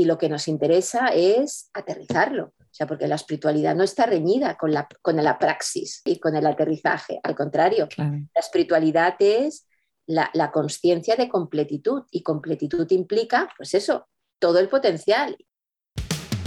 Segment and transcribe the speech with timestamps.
[0.00, 2.54] y lo que nos interesa es aterrizarlo.
[2.58, 6.34] O sea, porque la espiritualidad no está reñida con la, con la praxis y con
[6.34, 7.20] el aterrizaje.
[7.22, 9.66] Al contrario, la espiritualidad es
[10.06, 14.08] la, la conciencia de completitud y completitud implica, pues eso,
[14.38, 15.36] todo el potencial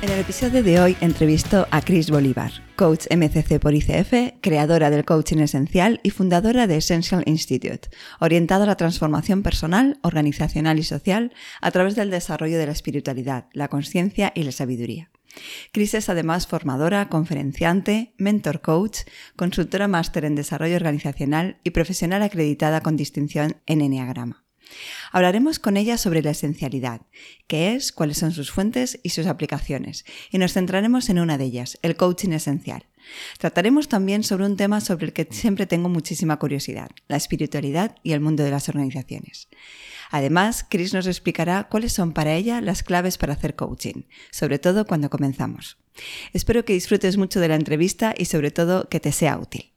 [0.00, 5.04] En el episodio de hoy entrevisto a Chris Bolívar, coach MCC por ICF, creadora del
[5.04, 7.88] coaching esencial y fundadora de Essential Institute,
[8.20, 13.46] orientada a la transformación personal, organizacional y social a través del desarrollo de la espiritualidad,
[13.52, 15.10] la conciencia y la sabiduría.
[15.72, 19.00] Chris es además formadora, conferenciante, mentor coach,
[19.34, 24.44] consultora máster en desarrollo organizacional y profesional acreditada con distinción en Enneagrama.
[25.12, 27.02] Hablaremos con ella sobre la esencialidad,
[27.46, 31.44] qué es, cuáles son sus fuentes y sus aplicaciones, y nos centraremos en una de
[31.44, 32.86] ellas, el coaching esencial.
[33.38, 38.12] Trataremos también sobre un tema sobre el que siempre tengo muchísima curiosidad, la espiritualidad y
[38.12, 39.48] el mundo de las organizaciones.
[40.10, 44.86] Además, Chris nos explicará cuáles son para ella las claves para hacer coaching, sobre todo
[44.86, 45.78] cuando comenzamos.
[46.32, 49.72] Espero que disfrutes mucho de la entrevista y sobre todo que te sea útil.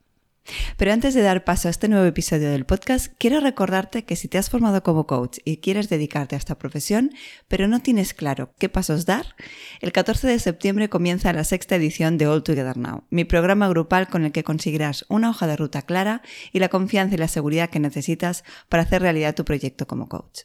[0.76, 4.28] Pero antes de dar paso a este nuevo episodio del podcast, quiero recordarte que si
[4.28, 7.10] te has formado como coach y quieres dedicarte a esta profesión,
[7.48, 9.36] pero no tienes claro qué pasos dar,
[9.80, 14.08] el 14 de septiembre comienza la sexta edición de All Together Now, mi programa grupal
[14.08, 16.22] con el que conseguirás una hoja de ruta clara
[16.52, 20.40] y la confianza y la seguridad que necesitas para hacer realidad tu proyecto como coach.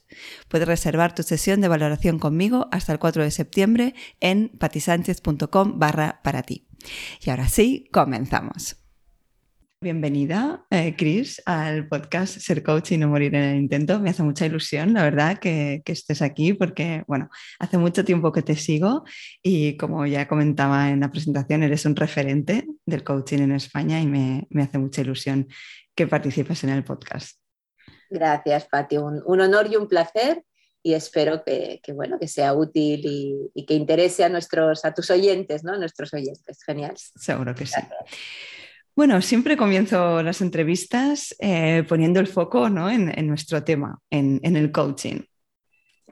[0.47, 6.21] Puedes reservar tu sesión de valoración conmigo hasta el 4 de septiembre en patisánchez.com barra
[6.23, 6.67] para ti.
[7.21, 8.86] Y ahora sí, comenzamos.
[9.79, 13.99] Bienvenida, eh, Chris, al podcast Ser Coach y no morir en el intento.
[13.99, 17.29] Me hace mucha ilusión, la verdad, que, estés aquí porque, bueno,
[17.59, 19.03] hace mucho tiempo que te sigo
[19.43, 24.07] y como ya comentaba en la presentación, eres un referente del coaching en España y
[24.07, 25.47] me, hace mucha ilusión
[25.93, 27.39] que participes en el podcast.
[28.09, 28.97] Gracias, Pati.
[28.97, 30.43] Un, honor y un placer
[30.81, 35.63] y espero que, bueno, que sea útil y, que interese a, nuestros, a tus oyentes,
[35.63, 35.77] ¿no?
[35.77, 36.63] nuestros oyentes.
[36.63, 36.95] Genial.
[36.97, 37.81] Seguro que sí.
[38.97, 45.21] Bueno, siempre comienzo las entrevistas eh, poniendo el foco en, nuestro tema, en, el coaching.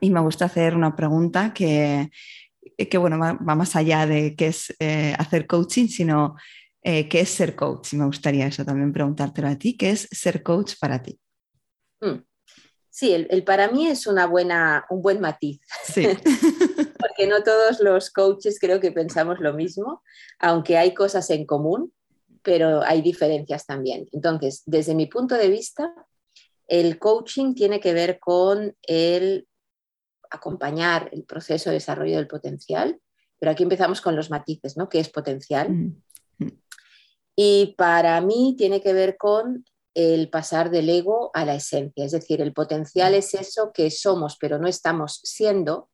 [0.01, 2.11] Y me gusta hacer una pregunta que,
[2.99, 6.35] bueno, va, más allá de qué es eh, hacer coaching, sino
[6.83, 7.93] eh, qué es ser coach.
[7.93, 11.19] Y me gustaría eso también preguntártelo a ti, ¿qué es ser coach para ti?
[11.99, 12.21] Hmm.
[12.91, 15.59] Sí, el, para mí es una buena, un buen matiz.
[15.85, 16.05] Sí.
[16.99, 20.03] Porque no todos los coaches creo que pensamos lo mismo,
[20.37, 21.91] aunque hay cosas en común
[22.45, 24.07] pero hay diferencias también.
[24.11, 25.91] Entonces, desde mi punto de vista,
[26.67, 29.47] el coaching tiene que ver con el
[30.29, 32.99] acompañar el proceso de desarrollo del potencial,
[33.39, 34.87] pero aquí empezamos con los matices, ¿no?
[34.89, 35.71] ¿Qué es potencial?
[35.71, 36.03] Mm,
[36.37, 36.61] mm.
[37.35, 42.11] Y para mí tiene que ver con el pasar del ego a la esencia, es
[42.11, 43.15] decir, el potencial mm.
[43.15, 45.89] es eso que somos, pero no estamos siendo,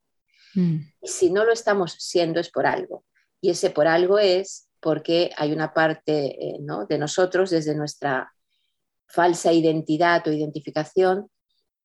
[0.54, 3.06] y si no lo estamos siendo es por algo,
[3.40, 6.58] y ese por algo es porque hay una parte eh,
[6.90, 8.34] de nosotros desde nuestra
[9.08, 11.30] falsa identidad o identificación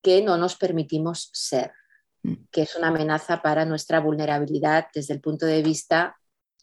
[0.02, 1.72] que no nos permitimos ser,
[2.22, 2.34] mm.
[2.50, 6.16] que es una amenaza para nuestra vulnerabilidad desde el punto de vista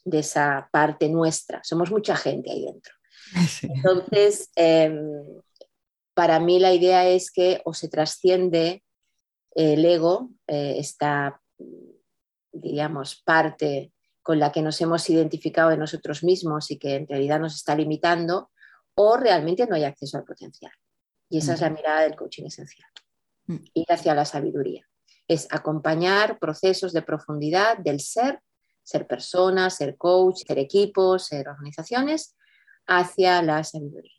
[0.04, 1.62] de esa parte nuestra.
[1.62, 2.92] Somos mucha gente ahí dentro.
[3.62, 4.98] Entonces, em,
[6.14, 8.82] para mí la idea es que o se trasciende
[9.54, 11.40] el ego, eh, esta,
[12.52, 13.93] diríamos, parte
[14.24, 17.74] con la que nos hemos identificado de nosotros mismos y que en realidad nos está
[17.74, 18.50] limitando,
[18.94, 20.72] o realmente no hay acceso al potencial.
[21.28, 22.88] Y esa es la mirada del coaching esencial.
[23.46, 23.56] Mm.
[23.74, 24.88] Ir hacia la sabiduría.
[25.28, 28.40] Es acompañar procesos de profundidad del ser,
[28.82, 32.34] ser persona, ser coach, ser equipo, ser organizaciones,
[32.86, 34.13] hacia la sabiduría.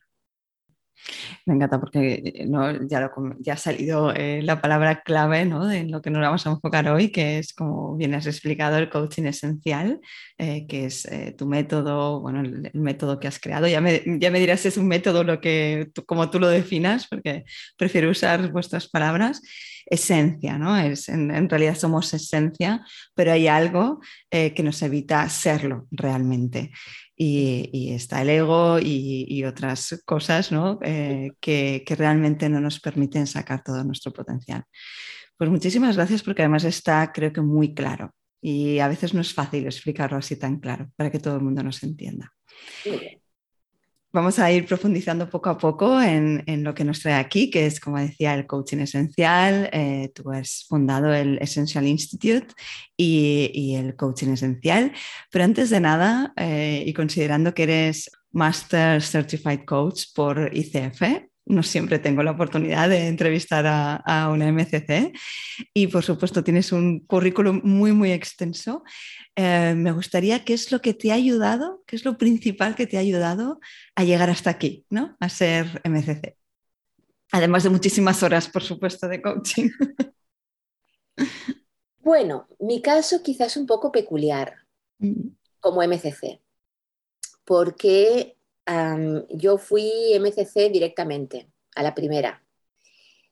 [1.45, 2.47] Me encanta porque eh,
[2.89, 5.65] ya, ha salido eh, la palabra clave ¿no?
[5.68, 8.89] de lo que nos vamos a enfocar hoy, que es, como bien has explicado, el
[8.89, 10.01] coaching esencial,
[10.38, 11.07] eh, que es
[11.38, 13.68] tu método, bueno, el, método que has creado.
[13.68, 17.07] Ya me, ya me dirás si es un método lo que, como tú lo definas,
[17.07, 17.45] porque
[17.77, 19.42] prefiero usar vuestras palabras.
[19.86, 20.78] Esencia, ¿no?
[20.78, 24.00] Es, en, realidad somos esencia, pero hay algo
[24.30, 26.72] que nos evita serlo realmente
[27.16, 30.50] y, está el ego y, otras cosas
[30.82, 34.64] eh, que, realmente no nos permiten sacar todo nuestro potencial.
[35.38, 39.34] Pues muchísimas gracias porque además está creo que muy claro y a veces no es
[39.34, 42.31] fácil explicarlo así tan claro para que todo el mundo nos entienda.
[44.16, 47.82] Vamos a ir profundizando poco a poco en, lo que nos trae aquí, que es,
[47.82, 49.70] como decía, el coaching esencial.
[49.74, 52.48] Eh, tú has fundado el Essential Institute
[52.96, 54.94] y, el coaching esencial.
[55.30, 61.02] Pero antes de nada, eh, y considerando que eres Master Certified Coach por ICF,
[61.45, 65.13] no siempre tengo la oportunidad de entrevistar a, una MCC
[65.74, 68.83] y por supuesto tienes un currículum muy, muy extenso.
[69.36, 71.83] Eh, me gustaría, ¿qué es lo que te ha ayudado?
[71.86, 73.59] ¿Qué es lo principal que te ha ayudado
[73.95, 75.15] a llegar hasta aquí, ¿no?
[75.19, 76.38] a ser MCC?
[77.31, 79.69] Además de muchísimas horas, por supuesto, de coaching.
[82.06, 84.53] Bueno, mi caso quizás un poco peculiar
[85.00, 85.30] mm.
[85.59, 86.39] como MCC,
[87.44, 88.38] porque
[89.30, 92.44] yo fui MCC directamente, a la primera.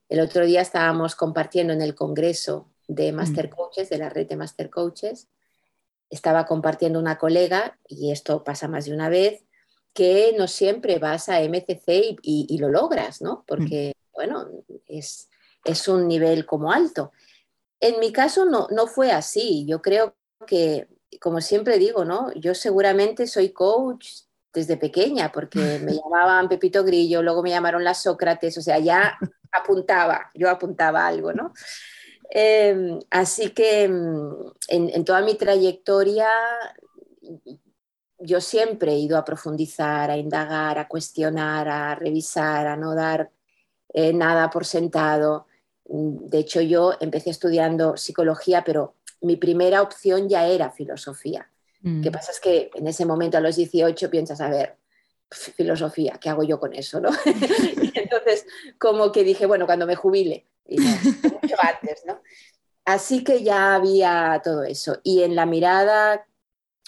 [0.10, 3.16] El otro día estábamos compartiendo en el congreso de mm.
[3.16, 5.28] Master Coaches, de la red de Master Coaches.
[6.10, 9.44] Estaba compartiendo una colega, y esto pasa más de una vez,
[9.94, 13.44] que no siempre vas a MCC y, lo logras, ¿no?
[13.48, 14.14] Porque, mm.
[14.14, 14.48] bueno,
[14.88, 15.30] es,
[15.64, 17.12] es, un nivel como alto.
[17.80, 19.66] En mi caso no, no fue así.
[19.68, 20.16] Yo creo
[20.46, 20.88] que,
[21.20, 22.32] como siempre digo, ¿no?
[22.34, 24.08] Yo seguramente soy coach
[24.54, 29.18] desde pequeña, porque me llamaban Pepito Grillo, luego me llamaron las Sócrates, o sea, ya
[29.52, 31.54] apuntaba, yo apuntaba algo, ¿no?
[32.30, 36.28] Em, así que mm, en, toda mi trayectoria
[38.18, 43.30] yo siempre he ido a profundizar, a indagar, a cuestionar, a revisar, a no dar
[43.94, 45.48] eh, nada por sentado.
[45.86, 51.53] De hecho, yo empecé estudiando psicología, pero mi primera opción ya era filosofía.
[51.84, 52.14] ¿Qué mm.
[52.14, 54.78] pasa es que en ese momento a los 18 piensas, a ver,
[55.30, 57.02] filosofía, ¿qué hago yo con eso?
[57.02, 57.10] ¿no?
[57.82, 58.46] y entonces
[58.78, 62.22] como que dije, bueno, cuando me jubile, y mucho antes, ¿no?
[62.86, 65.00] Así que ya había todo eso.
[65.04, 66.26] Y en la mirada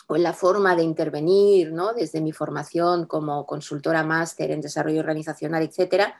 [0.07, 1.93] o en la forma de intervenir, ¿no?
[1.93, 6.15] Desde mi formación como consultora máster en desarrollo organizacional, etcétera,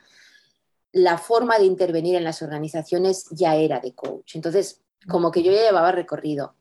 [0.91, 4.35] la forma de intervenir en las organizaciones ya era de coach.
[4.35, 6.55] Entonces, como que yo ya llevaba recorrido.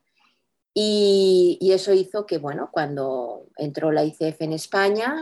[0.75, 5.17] Y, eso hizo que, bueno, cuando entró la ICF en España,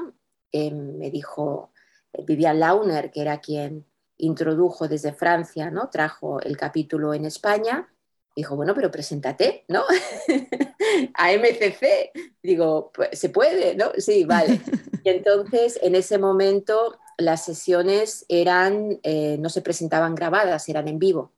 [0.51, 1.73] em, me dijo
[2.13, 5.91] eh, Vivian Launer, que era quien introdujo desde Francia, ¿no?
[5.91, 7.89] Trajo el capítulo en España.
[8.35, 9.83] Dijo, bueno, pero preséntate, ¿no?
[11.15, 12.13] a MCC.
[12.43, 13.93] Digo, pues, se puede, ¿no?
[13.99, 14.61] Sí, vale.
[15.05, 21.01] Y entonces, en ese momento, las sesiones eran, eh, no se presentaban grabadas, eran en
[21.01, 21.33] vivo,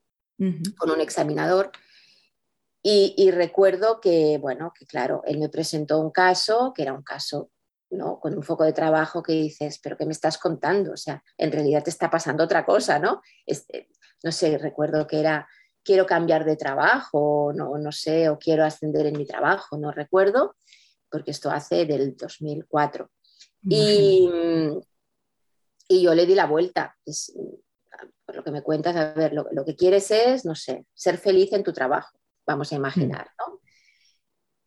[0.77, 1.73] con un examinador.
[2.87, 7.51] Y, recuerdo que, bueno, que claro, él me presentó un caso, que era un caso
[7.89, 8.21] ¿no?
[8.21, 10.93] con un foco de trabajo que dices, pero ¿qué me estás contando?
[10.93, 13.23] O sea, en realidad te está pasando otra cosa, ¿no?
[13.47, 13.89] Este,
[14.23, 15.49] no sé, recuerdo que era,
[15.83, 20.55] quiero cambiar de trabajo, no, no sé, o quiero ascender en mi trabajo, no recuerdo,
[21.11, 23.11] porque esto hace del 2004.
[23.63, 24.29] Y,
[25.89, 26.99] y, yo le di la vuelta.
[28.27, 31.17] por lo que me cuentas, a ver, lo, lo que quieres es, no sé, ser
[31.17, 33.61] feliz en tu trabajo vamos a imaginar, ¿no?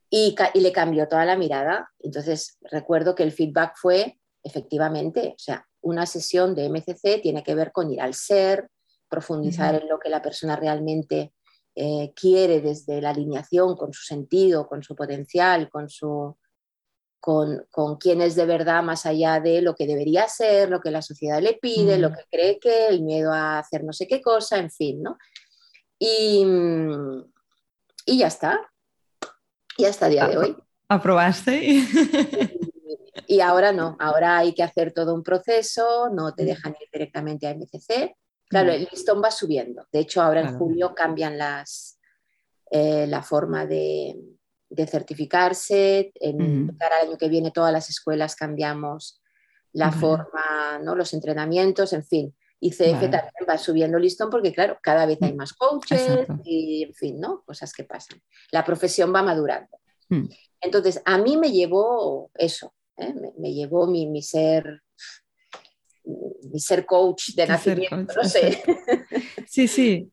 [0.09, 1.91] Y, le cambió toda la mirada.
[1.99, 7.55] Entonces, recuerdo que el feedback fue, efectivamente, o sea, una sesión de MCC tiene que
[7.55, 8.69] ver con ir al ser,
[9.09, 11.33] profundizar en lo que la persona realmente
[11.75, 16.35] eh, quiere desde la alineación con su sentido, con su potencial, con, su,
[17.19, 20.91] con, con quién es de verdad más allá de lo que debería ser, lo que
[20.91, 24.21] la sociedad le pide, lo que cree que, el miedo a hacer no sé qué
[24.21, 25.17] cosa, en fin, ¿no?
[25.99, 26.45] Y,
[28.07, 28.59] y ya está.
[29.77, 30.57] Y hasta el día de hoy.
[30.89, 31.83] ¿Aprobaste?
[33.29, 37.45] Y ahora no, ahora hay que hacer todo un proceso, no te dejan ir directamente
[37.45, 38.15] a MCC.
[38.47, 39.85] Claro, el listón va subiendo.
[39.91, 41.99] De hecho, ahora en julio cambian las,
[42.71, 44.15] eh, la forma de,
[44.87, 46.13] certificarse.
[46.15, 49.21] En, Para el año que viene todas las escuelas cambiamos
[49.73, 50.95] la forma, ¿no?
[50.95, 52.35] los entrenamientos, en fin.
[52.59, 56.83] Y CF también va subiendo listón porque, claro, cada vez hay mm, más coaches y,
[56.83, 57.43] en fin, ¿no?
[57.43, 58.21] Cosas que pasan.
[58.51, 59.77] La profesión va madurando.
[60.09, 60.25] Mm.
[60.61, 63.13] Entonces, a mí me llevó eso, ¿eh?
[63.37, 64.81] me, llevó mi, mi, ser,
[66.55, 68.63] ser coach de nacimiento, no sé.
[69.47, 70.11] Sí, sí.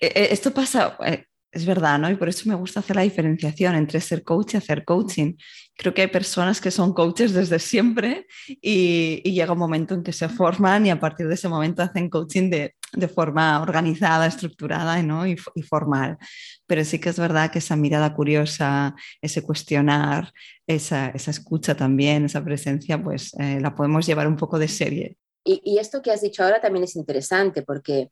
[0.00, 2.10] E, e, esto pasa, eh, es verdad, ¿no?
[2.10, 5.34] Y por eso me gusta hacer la diferenciación entre ser coach y hacer coaching.
[5.76, 10.12] Creo que hay personas que son coaches desde siempre y, llega un momento en que
[10.12, 12.74] se forman y a partir de ese momento hacen coaching de,
[13.14, 15.26] forma organizada, estructurada ¿no?
[15.26, 16.18] y, formal.
[16.66, 20.32] Pero sí que es verdad que esa mirada curiosa, ese cuestionar,
[20.66, 25.16] esa, escucha también, esa presencia, pues eh, la podemos llevar un poco de serie.
[25.44, 28.10] Y esto que has dicho ahora también es interesante porque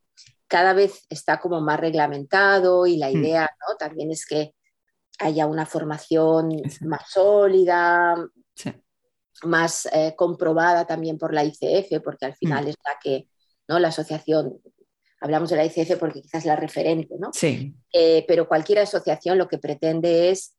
[0.48, 3.16] cada vez está como más reglamentado y la mm.
[3.16, 3.76] idea ¿no?
[3.76, 4.54] también es que
[5.18, 8.16] haya una formación más sólida,
[9.44, 12.68] más eh, comprobada también por la ICF, porque al final mm.
[12.68, 13.28] es la que,
[13.68, 13.78] ¿no?
[13.78, 14.60] La asociación,
[15.20, 17.30] hablamos de la ICF porque quizás es la referente, ¿no?
[17.32, 17.74] Sí.
[17.92, 20.54] Eh, pero cualquier asociación lo que pretende es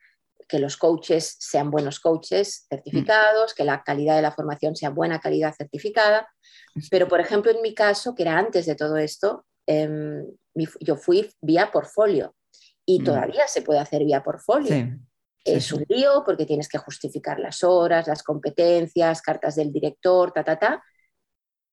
[0.48, 5.20] que los coaches sean buenos coaches certificados, que la calidad de la formación sea buena
[5.20, 6.27] calidad certificada.
[6.89, 10.25] Pero, por ejemplo, en mi caso, que era antes de todo esto, Em,
[10.79, 12.33] yo fui vía portfolio
[12.86, 13.03] y mm.
[13.03, 14.97] todavía se puede hacer vía portfolio.
[15.43, 20.43] es un lío porque tienes que justificar las horas, las competencias, cartas del director, ta,
[20.43, 20.83] ta, ta.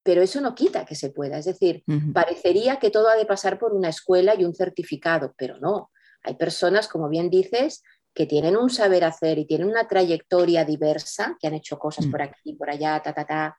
[0.02, 1.38] Pero eso no quita que se pueda.
[1.38, 1.82] Es decir,
[2.12, 5.90] parecería que todo ha de pasar por una escuela y un certificado, pero no.
[6.22, 7.82] Hay personas, como bien dices,
[8.12, 12.10] que tienen un saber hacer y tienen una trayectoria diversa, que han hecho cosas mm.
[12.10, 13.58] por aquí y por allá, ta, ta, ta,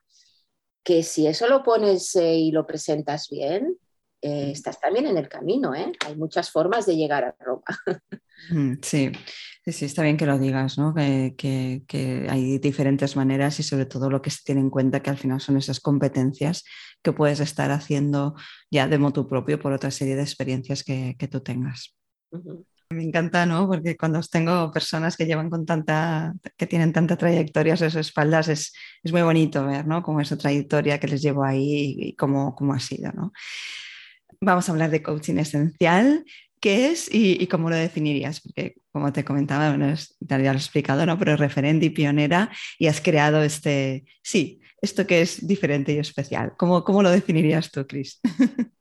[0.82, 3.76] que si eso lo pones eh, y lo presentas bien,
[4.26, 5.92] eh, estás también en el camino, ¿eh?
[6.04, 7.62] Hay muchas formas de llegar a Roma.
[8.82, 9.10] Sí,
[9.64, 10.94] sí, está bien que lo digas, ¿no?
[10.94, 15.16] Que, hay diferentes maneras y sobre todo lo que se tiene en cuenta que al
[15.16, 16.64] final son esas competencias
[17.02, 18.34] que puedes estar haciendo
[18.70, 21.96] ya de modo propio por otra serie de experiencias que, tú tengas.
[22.90, 23.66] Me encanta, ¿no?
[23.66, 28.48] Porque cuando tengo personas que llevan con tanta, que tienen tanta trayectoria a sus espaldas,
[28.48, 28.72] es,
[29.10, 30.02] muy bonito ver, ¿no?
[30.02, 33.32] Cómo esa trayectoria que les llevo ahí y cómo, cómo ha sido, ¿no?
[34.40, 36.24] Vamos a hablar de coaching esencial.
[36.60, 38.40] ¿Qué es y, cómo lo definirías?
[38.40, 41.18] Porque, como te comentaba, bueno, ya lo he explicado, ¿no?
[41.18, 46.54] Pero referente y pionera y has creado este, sí, esto que es diferente y especial.
[46.56, 48.20] ¿Cómo, cómo lo definirías tú, Cris?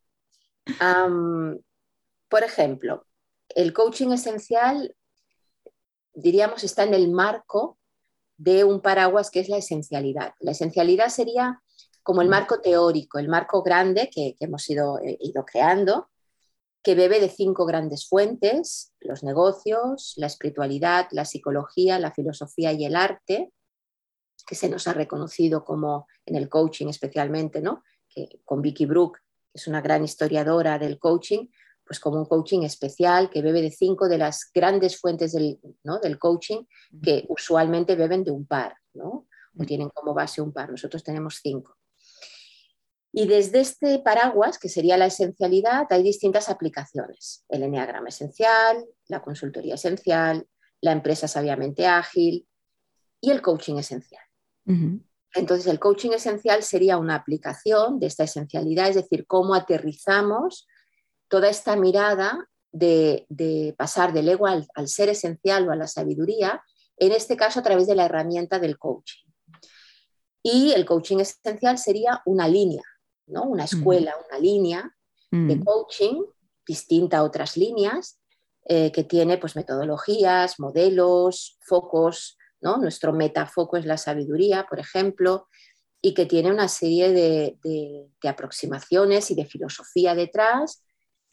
[2.30, 3.06] por ejemplo,
[3.50, 4.96] el coaching esencial,
[6.14, 7.78] diríamos, está en el marco
[8.38, 10.34] de un paraguas que es la esencialidad.
[10.40, 11.62] La esencialidad sería
[12.06, 16.12] como el marco teórico, el marco grande que, hemos ido, eh, ido creando,
[16.84, 22.86] que bebe de cinco grandes fuentes, los negocios, la espiritualidad, la psicología, la filosofía y
[22.86, 23.52] el arte,
[24.46, 27.84] que se nos ha reconocido como en el coaching especialmente, ¿no?
[28.08, 29.18] que, con Vicky Brook,
[29.52, 31.48] que es una gran historiadora del coaching,
[31.84, 35.98] pues como un coaching especial que bebe de cinco de las grandes fuentes del, ¿no?
[35.98, 36.66] del coaching
[37.02, 39.26] que usualmente beben de un par, ¿no?
[39.58, 40.70] o tienen como base un par.
[40.70, 41.76] Nosotros tenemos cinco.
[43.18, 47.46] Y desde este paraguas, que sería la esencialidad, hay distintas aplicaciones.
[47.48, 50.46] El enneagrama esencial, la consultoría esencial,
[50.82, 52.46] la empresa sabiamente ágil
[53.22, 54.22] y el coaching esencial.
[55.34, 60.68] Entonces, el coaching esencial sería una aplicación de esta esencialidad, es decir, cómo aterrizamos
[61.30, 63.26] toda esta mirada de,
[63.78, 66.62] pasar del ego al, al ser esencial o a la sabiduría,
[66.98, 69.24] en este caso a través de la herramienta del coaching.
[70.44, 72.84] Y el coaching esencial sería una línea,
[73.28, 74.96] una escuela, una línea
[75.32, 76.24] de coaching
[76.66, 78.20] distinta a otras líneas
[78.68, 82.38] eh, que tiene pues, metodologías, modelos, focos.
[82.62, 82.78] ¿no?
[82.78, 85.48] Nuestro metafoco es la sabiduría, por ejemplo,
[86.02, 90.84] y que tiene una serie de, aproximaciones y de filosofía detrás,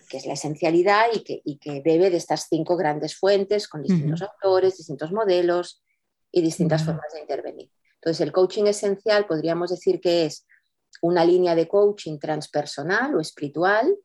[0.09, 4.21] que es la esencialidad y que, que bebe de estas cinco grandes fuentes con distintos
[4.23, 5.83] autores, distintos modelos
[6.31, 7.71] y distintas formas de intervenir.
[7.95, 10.47] Entonces, el coaching esencial podríamos decir que es
[11.01, 13.97] una línea de coaching transpersonal o espiritual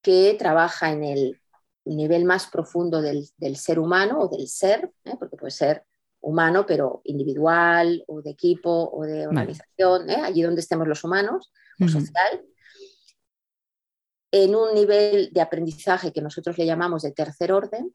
[0.00, 1.40] que trabaja en el
[1.84, 5.14] nivel más profundo del, ser humano o del ser, ¿eh?
[5.18, 5.84] porque puede ser
[6.20, 10.20] humano, pero individual o de equipo o de organización, ¿eh?
[10.22, 12.44] allí donde estemos los humanos, o social,
[14.30, 17.94] en un nivel de aprendizaje que nosotros le llamamos de tercer orden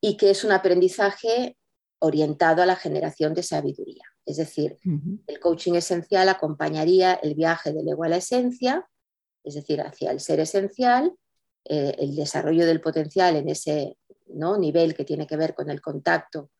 [0.00, 1.56] y que es un aprendizaje
[1.98, 4.04] orientado a la generación de sabiduría.
[4.26, 4.78] Es decir,
[5.26, 8.88] el coaching esencial acompañaría el viaje del ego a la esencia,
[9.42, 11.14] es decir, hacia el ser esencial,
[11.64, 14.56] eh, el desarrollo del potencial en ese ¿no?
[14.56, 16.50] nivel que tiene que ver con el contacto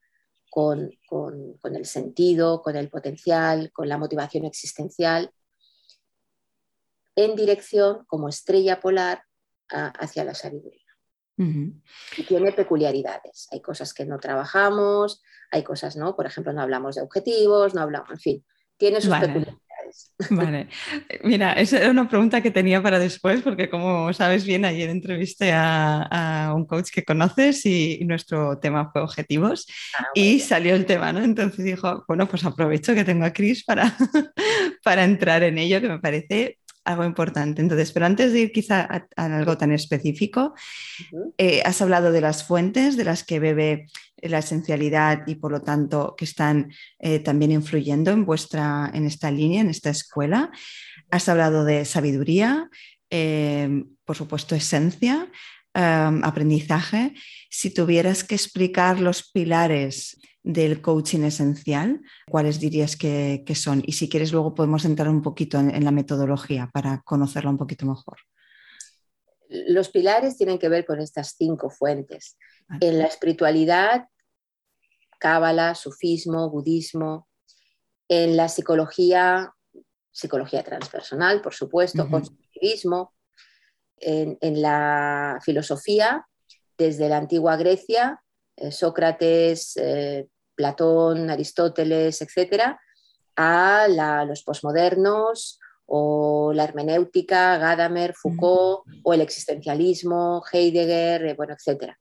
[0.54, 5.32] con, el sentido, con el potencial, con la motivación existencial,
[7.16, 9.24] en dirección como estrella polar
[9.68, 10.83] hacia la sabiduría.
[11.36, 13.48] Y tiene peculiaridades.
[13.50, 16.14] Hay cosas que no trabajamos, hay cosas, ¿no?
[16.16, 18.44] Por ejemplo, no hablamos de objetivos, no hablamos, en fin,
[18.76, 19.60] tiene sus peculiaridades.
[20.30, 20.68] Vale,
[21.22, 25.52] mira, esa era una pregunta que tenía para después, porque como sabes bien, ayer entrevisté
[25.52, 29.66] a, un coach que conoces y, nuestro tema fue objetivos
[29.98, 31.22] ah, y salió el tema, ¿no?
[31.22, 33.96] Entonces dijo, bueno, pues aprovecho que tengo a Chris para,
[34.84, 37.62] para entrar en ello, que me parece algo importante.
[37.62, 38.80] Entonces, pero antes de ir quizá
[39.16, 40.54] a, algo tan específico,
[41.38, 43.86] eh, has hablado de las fuentes de las que bebe
[44.22, 49.30] la esencialidad y por lo tanto que están eh, también influyendo en vuestra, en esta
[49.30, 50.50] línea, en esta escuela.
[51.10, 52.68] Has hablado de sabiduría,
[53.10, 55.30] eh, por supuesto, esencia,
[55.76, 57.14] aprendizaje.
[57.50, 63.82] Si tuvieras que explicar los pilares del coaching esencial, ¿cuáles dirías que, son?
[63.84, 67.86] Y si quieres, luego podemos entrar un poquito en, la metodología para conocerla un poquito
[67.86, 68.18] mejor.
[69.48, 72.36] Los pilares tienen que ver con estas cinco fuentes.
[72.80, 74.08] En la espiritualidad,
[75.18, 77.26] cábala, sufismo, budismo.
[78.08, 79.54] En la psicología,
[80.12, 83.14] psicología transpersonal, por supuesto, constructivismo.
[83.96, 86.26] En, en la filosofía,
[86.76, 88.20] desde la antigua Grecia,
[88.56, 92.80] eh, Sócrates, eh, Platón, Aristóteles, etcétera,
[93.36, 93.86] a
[94.26, 101.98] los posmodernos o la hermenéutica, Gadamer, Foucault, o el existencialismo, Heidegger, eh, bueno, etcétera.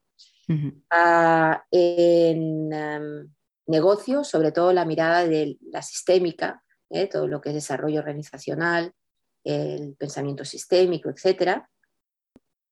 [0.90, 3.34] Ah, en em,
[3.66, 8.92] negocios, sobre todo la mirada de la sistémica, eh, todo lo que es desarrollo organizacional,
[9.42, 11.68] el pensamiento sistémico, etcétera.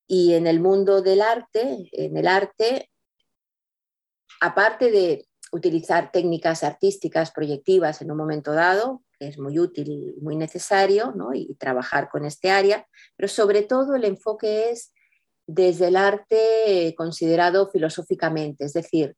[0.06, 2.90] Y en el mundo del arte, en el arte,
[4.40, 10.20] aparte de utilizar técnicas artísticas proyectivas en un momento dado, que es muy útil y
[10.20, 14.92] muy necesario, y trabajar con este área, pero sobre todo el enfoque es
[15.46, 19.14] desde el arte considerado filosóficamente, es decir,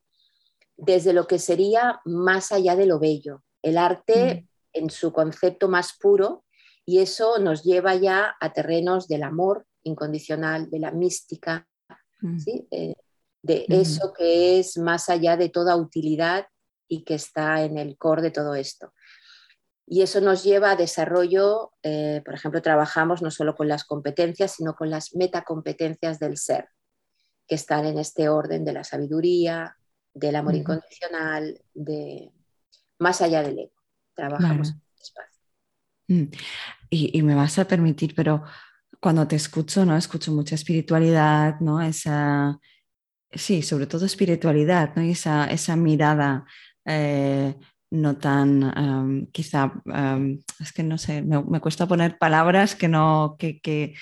[0.76, 4.48] desde lo que sería más allá de lo bello, el arte mm.
[4.72, 6.44] en su concepto más puro,
[6.84, 11.68] y eso nos lleva ya a terrenos del amor incondicional, de la mística,
[12.20, 12.38] mm.
[12.38, 12.66] ¿sí?
[12.72, 12.94] Eh,
[13.44, 16.46] de eso que es más allá de toda utilidad
[16.88, 18.92] y que está en el core de todo esto.
[19.86, 24.52] Y eso nos lleva a desarrollo, eh, por ejemplo, trabajamos no solo con las competencias,
[24.52, 26.68] sino con las metacompetencias del ser,
[27.46, 29.76] que están en este orden de la sabiduría,
[30.14, 32.33] del amor incondicional, de
[32.98, 33.83] más allá del ego.
[34.14, 35.40] Trabajamos en este espacio.
[36.09, 36.33] Mm.
[36.88, 38.42] Y, y, me vas a permitir, pero
[39.00, 39.96] cuando te escucho, ¿no?
[39.96, 41.83] Escucho mucha espiritualidad, ¿no?
[41.83, 42.59] Esa,
[43.35, 45.03] sí, sobre todo espiritualidad, ¿no?
[45.03, 46.44] Y esa, esa mirada
[46.85, 47.55] eh,
[47.90, 49.73] no tan, quizá,
[50.61, 53.94] es que no sé, me, cuesta poner palabras que no, que, que,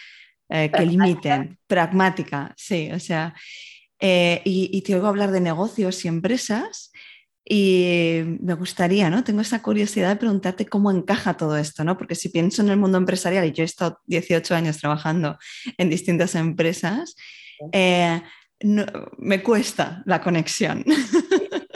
[0.49, 3.35] eh, que limiten, pragmática, sí, o sea,
[4.01, 6.91] eh, y, te oigo hablar de negocios y empresas.
[7.45, 9.25] Y me gustaría, ¿no?
[9.25, 11.99] Tengo esa curiosidad de preguntarte cómo encaja todo esto, ¿no?
[11.99, 15.39] Porque si pienso en el mundo empresarial, y yo he estado 18 años trabajando
[15.77, 17.15] en distintas empresas,
[19.19, 20.85] me cuesta la conexión.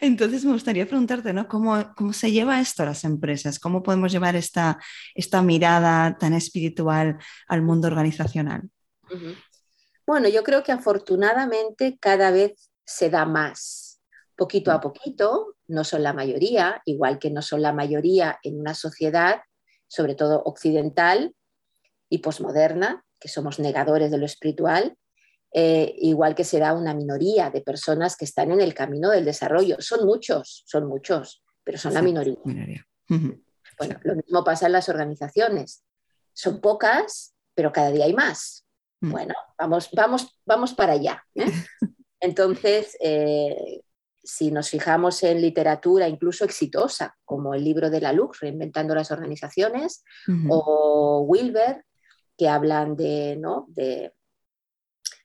[0.00, 1.46] Entonces me gustaría preguntarte, ¿no?
[1.46, 3.60] ¿Cómo, ¿Cómo, se lleva esto a las empresas?
[3.60, 4.78] ¿Cómo podemos llevar esta,
[5.14, 8.68] esta mirada tan espiritual al mundo organizacional?
[10.04, 14.00] Bueno, yo creo que afortunadamente cada vez se da más,
[14.34, 18.74] poquito a poquito, no son la mayoría, igual que no son la mayoría en una
[18.74, 19.42] sociedad,
[19.86, 21.36] sobre todo occidental
[22.08, 24.96] y posmoderna, que somos negadores de lo espiritual,
[25.54, 29.76] eh, igual que será una minoría de personas que están en el camino del desarrollo.
[29.80, 32.38] Son muchos, son muchos, pero son la minoría.
[33.78, 35.84] Bueno, lo mismo pasa en las organizaciones.
[36.32, 38.66] Son pocas, pero cada día hay más.
[39.00, 39.10] Mm.
[39.10, 41.22] Bueno, vamos, vamos, vamos para allá.
[41.34, 41.44] ¿eh?
[42.20, 43.82] Entonces, eh,
[44.22, 49.10] si nos fijamos en literatura incluso exitosa, como el libro de la Lux, Reinventando las
[49.10, 50.04] Organizaciones,
[50.48, 51.84] o Wilber,
[52.38, 53.66] que hablan de, ¿no?
[53.68, 54.14] de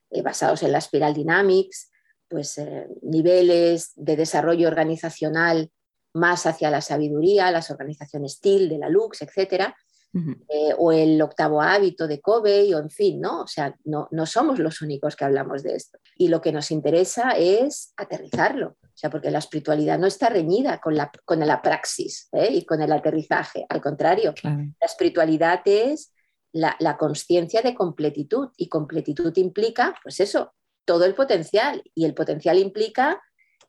[0.09, 1.91] eh, basados en la Spiral Dynamics,
[2.29, 5.69] pues eh, niveles de desarrollo organizacional
[6.13, 9.75] más hacia la sabiduría, las organizaciones STIL de la Lux, etcétera,
[10.13, 13.41] eh, o el octavo hábito de Covey, o en fin, ¿no?
[13.41, 15.99] O sea, no, no, somos los únicos que hablamos de esto.
[16.15, 20.79] Y lo que nos interesa es aterrizarlo, o sea, porque la espiritualidad no está reñida
[20.79, 26.13] con la, con la praxis y con el aterrizaje, al contrario, la espiritualidad es
[26.53, 30.53] la, la conciencia de completitud y completitud implica, pues eso,
[30.85, 33.21] todo el potencial y el potencial implica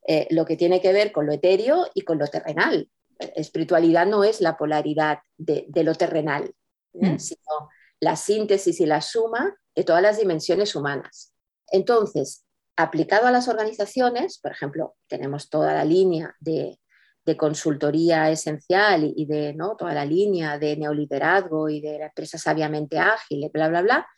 [0.06, 2.88] eh, lo que tiene que ver con lo etéreo y con lo terrenal.
[3.18, 6.54] Espiritualidad no es la polaridad de, lo terrenal,
[6.94, 7.10] ¿eh?
[7.10, 7.18] mm.
[7.18, 7.68] sino
[8.00, 11.34] la síntesis y la suma de todas las dimensiones humanas.
[11.70, 16.78] Entonces, aplicado a las organizaciones, por ejemplo, tenemos toda la línea de,
[17.28, 19.76] de consultoría esencial y de ¿no?
[19.76, 24.08] toda la línea de neoliderazgo y de la empresa sabiamente ágil, bla, bla, bla,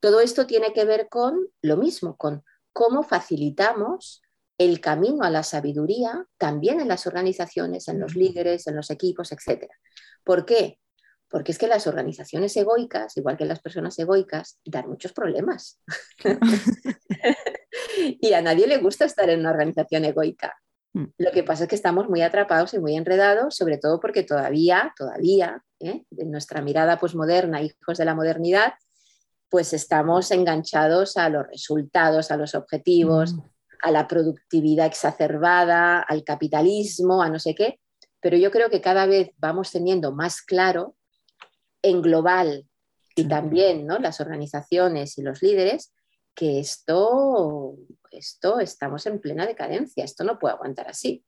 [0.00, 4.22] todo esto tiene que ver con lo mismo, con cómo facilitamos
[4.58, 9.30] el camino a la sabiduría también en las organizaciones, en los líderes, en los equipos,
[9.30, 9.70] etc.
[10.24, 10.80] ¿Por qué?
[11.28, 15.80] Porque es que las organizaciones egoicas, igual que las personas egoicas, dan muchos problemas.
[18.20, 20.56] y a nadie le gusta estar en una organización egoica.
[20.96, 21.12] Mm.
[21.18, 24.94] Lo que pasa es que estamos muy atrapados y muy enredados, sobre todo porque todavía,
[24.96, 26.04] todavía, ¿eh?
[26.16, 28.72] en nuestra mirada posmoderna, hijos de la modernidad,
[29.50, 33.40] pues estamos enganchados a los resultados, a los objetivos, mm.
[33.82, 37.78] a la productividad exacerbada, al capitalismo, a no sé qué.
[38.20, 40.96] Pero yo creo que cada vez vamos teniendo más claro
[41.82, 42.66] en global
[43.14, 43.98] y también ¿no?
[43.98, 45.92] las organizaciones y los líderes
[46.34, 47.76] que esto,
[48.16, 51.24] esto estamos en plena decadencia, esto no puede aguantar así.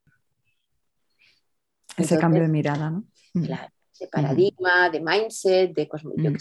[1.96, 3.04] Ese cambio de mirada, ¿no?
[3.34, 3.44] Mm.
[3.44, 6.36] Claro, de paradigma, de mindset, de cosmovisión.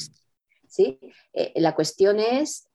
[0.67, 0.99] ¿sí?
[1.33, 2.69] Eh, la cuestión es,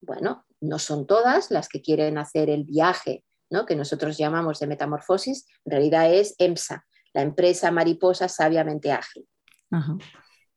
[0.00, 3.66] bueno, no son todas las que quieren hacer el viaje ¿no?
[3.66, 9.26] que nosotros llamamos de metamorfosis, en realidad es EMSA, la empresa mariposa sabiamente ágil.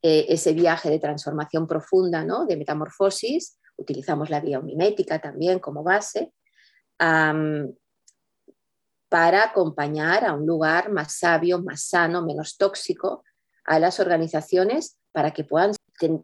[0.01, 2.45] Eh, ese viaje de transformación profunda, ¿no?
[2.45, 6.33] de metamorfosis, utilizamos la biomimética también como base,
[9.09, 13.23] para acompañar a un lugar más sabio, más sano, menos tóxico
[13.65, 15.71] a las organizaciones para que puedan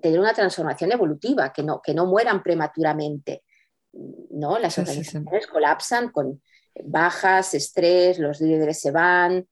[0.02, 3.44] tener una transformación evolutiva, que no, que no mueran prematuramente.
[4.32, 4.60] ¿no?
[4.60, 6.42] Las organizaciones colapsan con
[6.84, 9.48] bajas, estrés, los líderes se van.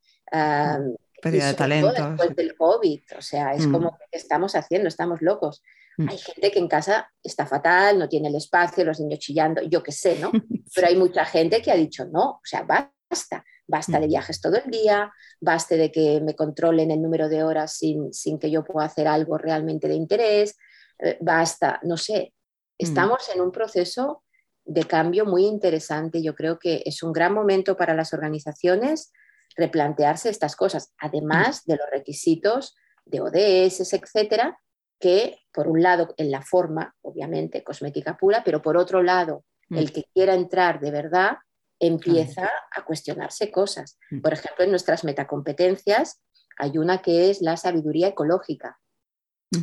[1.21, 1.91] Pérdida de talento.
[1.91, 3.71] Después del COVID, o sea, es mm.
[3.71, 5.63] como que estamos haciendo, estamos locos.
[5.97, 9.83] Hay gente que en casa está fatal, no tiene el espacio, los niños chillando, yo
[9.83, 10.31] qué sé, ¿no?
[10.75, 14.57] Pero hay mucha gente que ha dicho, no, o sea, basta, basta de viajes todo
[14.57, 18.87] el día, basta de que me controlen el número de horas sin, que yo pueda
[18.87, 20.57] hacer algo realmente de interés,
[20.99, 22.85] eh, basta, no sé, mm.
[22.85, 24.23] estamos en un proceso
[24.65, 26.23] de cambio muy interesante.
[26.23, 29.11] Yo creo que es un gran momento para las organizaciones
[29.55, 32.75] replantearse estas cosas, además de los requisitos
[33.05, 34.57] de ODS, etcétera,
[34.99, 39.77] que por un lado en la forma, obviamente, cosmética pura, pero por otro lado, mm.
[39.77, 41.37] el que quiera entrar de verdad
[41.79, 43.97] empieza a cuestionarse cosas.
[44.09, 44.21] Mm.
[44.21, 46.21] Por ejemplo, en nuestras metacompetencias
[46.57, 48.79] hay una que es la sabiduría ecológica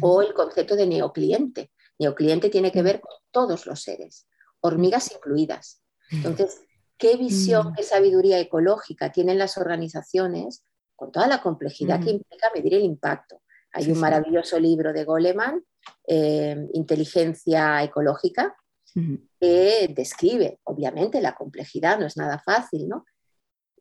[0.00, 1.72] o el concepto de neocliente.
[1.98, 2.84] Neocliente tiene que mm.
[2.84, 4.28] ver con todos los seres,
[4.60, 5.82] hormigas incluidas.
[6.10, 6.60] Entonces,
[6.98, 10.64] ¿qué visión, qué sabiduría ecológica tienen las organizaciones
[10.96, 13.39] con toda la complejidad que implica medir el impacto?
[13.72, 15.62] Hay un maravilloso libro de Goleman,
[16.06, 18.54] eh, Inteligencia Ecológica,
[19.40, 23.04] que describe, obviamente, la complejidad, no es nada fácil, ¿no?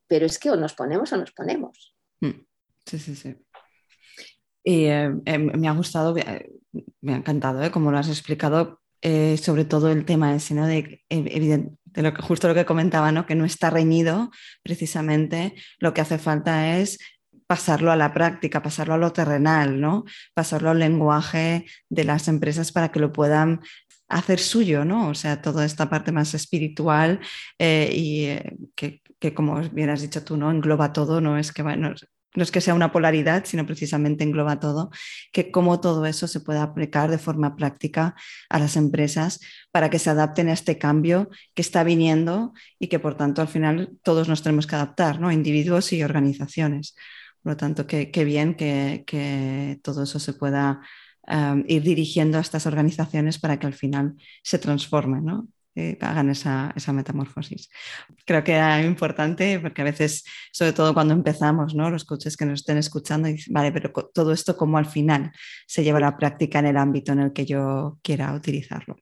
[0.08, 1.96] Pero es que o nos ponemos o nos ponemos.
[2.22, 2.46] Mm.
[2.86, 3.36] Sí, sí, sí.
[4.64, 6.52] Eh, em, me ha gustado, eh,
[7.02, 10.68] me ha encantado, como lo has explicado, sobre todo el tema ese, ¿no?
[10.68, 13.26] De, de lo que, justo lo que comentaba, ¿no?
[13.26, 14.30] Que no está reñido,
[14.62, 17.00] precisamente, lo que hace falta es
[17.50, 20.06] pasarlo a la práctica, pasarlo a lo terrenal, ¿no?
[20.36, 23.62] Pasarlo al lenguaje de las empresas para que lo puedan
[24.08, 25.10] hacer suyo, ¿no?
[25.10, 27.20] O sea, toda esta parte más espiritual
[27.58, 30.52] eh, y eh, que, como bien has dicho tú, ¿no?
[30.52, 34.92] Engloba todo, no es que no es que sea una polaridad, sino precisamente engloba todo,
[35.32, 38.14] que cómo todo eso se puede aplicar de forma práctica
[38.50, 39.40] a las empresas
[39.72, 43.48] para que se adapten a este cambio que está viniendo y que por tanto al
[43.48, 45.32] final todos nos tenemos que adaptar, ¿no?
[45.32, 46.94] Individuos y organizaciones.
[47.42, 50.82] Por lo tanto, qué, bien que, todo eso se pueda
[51.28, 55.48] um, ir dirigiendo a estas organizaciones para que al final se transformen, ¿no?
[56.02, 57.70] hagan esa, metamorfosis.
[58.26, 61.90] Creo que es importante porque a veces, sobre todo cuando empezamos, ¿no?
[61.90, 65.32] los coaches que nos estén escuchando dicen, vale, pero todo esto como al final
[65.68, 68.98] se lleva a la práctica en el ámbito en el que yo quiera utilizarlo.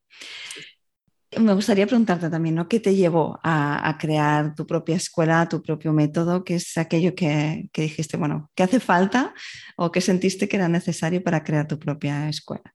[1.36, 2.70] Me gustaría preguntarte también, ¿no?
[2.70, 6.46] ¿Qué te llevó a, crear tu propia escuela, tu propio método?
[6.46, 9.34] ¿Qué es aquello que, dijiste, bueno, ¿qué hace falta
[9.76, 12.74] o qué sentiste que era necesario para crear tu propia escuela?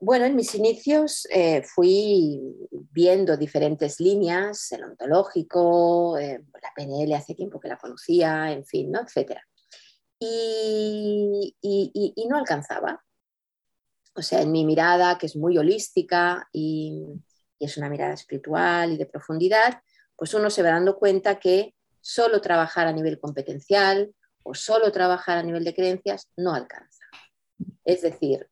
[0.00, 2.40] Bueno, en mis inicios eh, fui
[2.70, 8.90] viendo diferentes líneas, el ontológico, eh, la PNL hace tiempo que la conocía, en fin,
[8.90, 9.02] ¿no?
[9.02, 9.46] Etcétera.
[10.18, 11.54] y
[12.28, 13.04] no alcanzaba,
[14.14, 17.04] o sea, en mi mirada, que es muy holística y,
[17.58, 19.82] es una mirada espiritual y de profundidad,
[20.16, 25.38] pues uno se va dando cuenta que solo trabajar a nivel competencial o solo trabajar
[25.38, 27.04] a nivel de creencias no alcanza.
[27.84, 28.48] Es decir,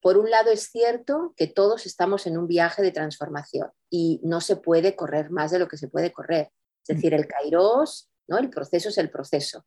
[0.00, 4.40] por un lado es cierto que todos estamos en un viaje de transformación y no
[4.40, 6.50] se puede correr más de lo que se puede correr.
[6.88, 8.38] Es decir, el kairos, ¿no?
[8.38, 9.64] el proceso es el proceso.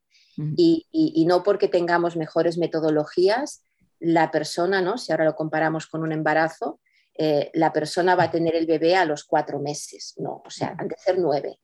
[0.58, 3.64] y, no porque tengamos mejores metodologías,
[4.02, 4.98] la persona, ¿no?
[4.98, 6.80] si ahora lo comparamos con un embarazo,
[7.18, 10.76] eh, la persona va a tener el bebé a los cuatro meses, no, o sea,
[10.78, 11.60] han de ser nueve.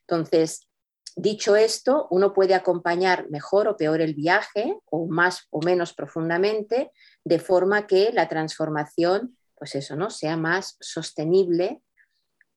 [0.00, 0.68] Entonces,
[1.16, 6.90] dicho esto, uno puede acompañar mejor o peor el viaje, o más o menos profundamente,
[7.24, 10.10] de forma que la transformación, pues eso, ¿no?
[10.10, 11.82] Sea más sostenible,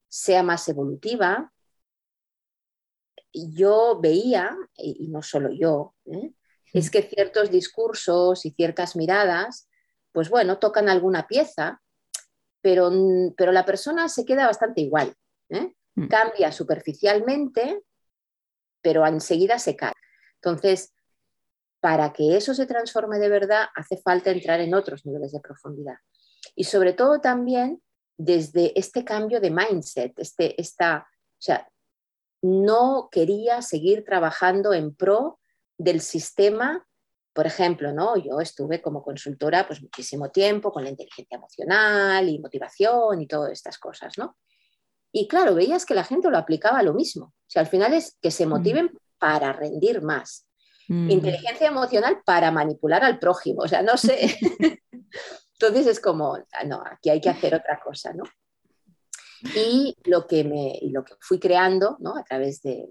[0.08, 1.52] sea más evolutiva.
[3.32, 6.32] Yo veía, y no solo yo, ¿eh?
[6.72, 9.68] Es que ciertos discursos y ciertas miradas,
[10.12, 11.80] pues bueno, tocan alguna pieza,
[12.60, 12.90] pero,
[13.36, 15.14] pero la persona se queda bastante igual.
[15.48, 15.72] ¿eh?
[15.94, 16.08] Mm.
[16.08, 17.82] Cambia superficialmente,
[18.82, 19.94] pero enseguida se cae.
[20.36, 20.92] Entonces,
[21.80, 25.96] para que eso se transforme de verdad, hace falta entrar en otros niveles de profundidad.
[26.54, 27.82] Y sobre todo también
[28.16, 31.68] desde este cambio de mindset, este, esta, o sea,
[32.42, 35.38] no quería seguir trabajando en pro
[35.78, 36.84] del sistema.
[37.32, 38.16] Por ejemplo, ¿no?
[38.16, 43.52] yo estuve como consultora pues, muchísimo tiempo con la inteligencia emocional y motivación y todas
[43.52, 44.18] estas cosas.
[44.18, 44.36] ¿no?
[45.12, 47.26] Y claro, veías que la gente lo aplicaba lo mismo.
[47.26, 48.48] O sea, al final es que se mm.
[48.48, 50.46] motiven para rendir más.
[50.88, 51.10] Mm.
[51.10, 53.62] Inteligencia emocional para manipular al prójimo.
[53.62, 54.36] O sea, no sé.
[55.52, 58.24] Entonces es como, ah, no, aquí hay que hacer otra cosa, ¿no?
[59.54, 62.16] Y lo que, me, lo que fui creando, ¿no?
[62.16, 62.88] A través de,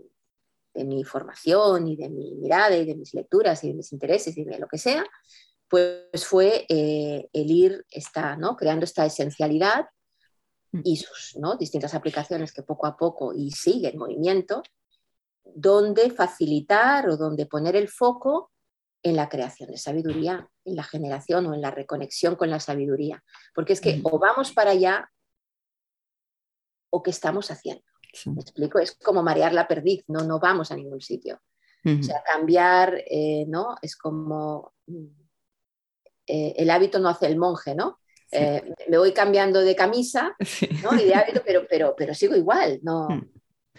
[0.77, 4.37] de mi formación y de mi mirada y de mis lecturas y de mis intereses
[4.37, 5.03] y de lo que sea,
[5.67, 8.55] pues fue eh, el ir está, ¿no?
[8.55, 9.87] creando esta esencialidad
[10.71, 10.81] mm.
[10.83, 11.57] y sus ¿no?
[11.57, 14.61] distintas aplicaciones que poco a poco y sigue en movimiento,
[15.43, 18.51] donde facilitar o donde poner el foco
[19.01, 23.23] en la creación de sabiduría, en la generación o en la reconexión con la sabiduría.
[23.55, 24.01] Porque es que mm.
[24.03, 25.09] o vamos para allá
[26.91, 27.83] o qué estamos haciendo.
[28.25, 28.79] ¿Me explico?
[28.79, 31.41] Es como marear la perdiz, no, no vamos a ningún sitio.
[31.85, 33.77] O sea, cambiar, eh, ¿no?
[33.81, 35.05] Es como mm,
[36.27, 37.99] eh, el hábito no hace el monje, ¿no?
[38.29, 40.35] Eh, me voy cambiando de camisa
[40.83, 40.99] ¿no?
[40.99, 42.79] y de hábito, pero, pero, pero sigo igual.
[42.81, 43.07] No.
[43.07, 43.31] Mm.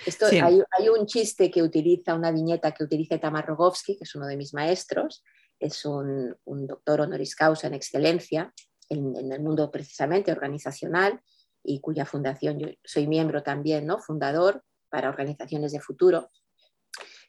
[0.07, 4.15] Esto, hay, hay, un chiste que utiliza, una viñeta que utiliza Tamar Rogovsky, que es
[4.15, 5.23] uno de mis maestros,
[5.59, 8.55] es un, un doctor honoris causa en excelencia
[8.89, 11.21] en, en, el mundo precisamente organizacional,
[11.63, 13.99] y cuya fundación yo soy miembro también, ¿no?
[13.99, 16.29] fundador para organizaciones de futuro,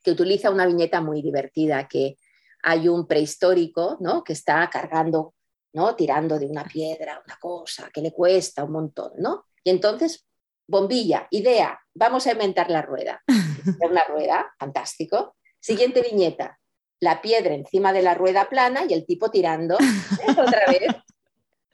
[0.04, 2.18] que utiliza una viñeta muy divertida, que
[2.64, 4.24] hay un prehistórico ¿no?
[4.24, 5.34] que está cargando,
[5.74, 5.96] ¿no?
[5.96, 9.46] tirando de una piedra, una cosa, que le cuesta un montón, ¿no?
[9.64, 10.26] Y entonces,
[10.68, 13.22] bombilla, idea, vamos a inventar la rueda.
[13.82, 15.36] Una rueda, fantástico.
[15.60, 16.60] Siguiente viñeta,
[17.00, 20.32] la piedra encima de la rueda plana y el tipo tirando ¿eh?
[20.32, 20.96] otra vez.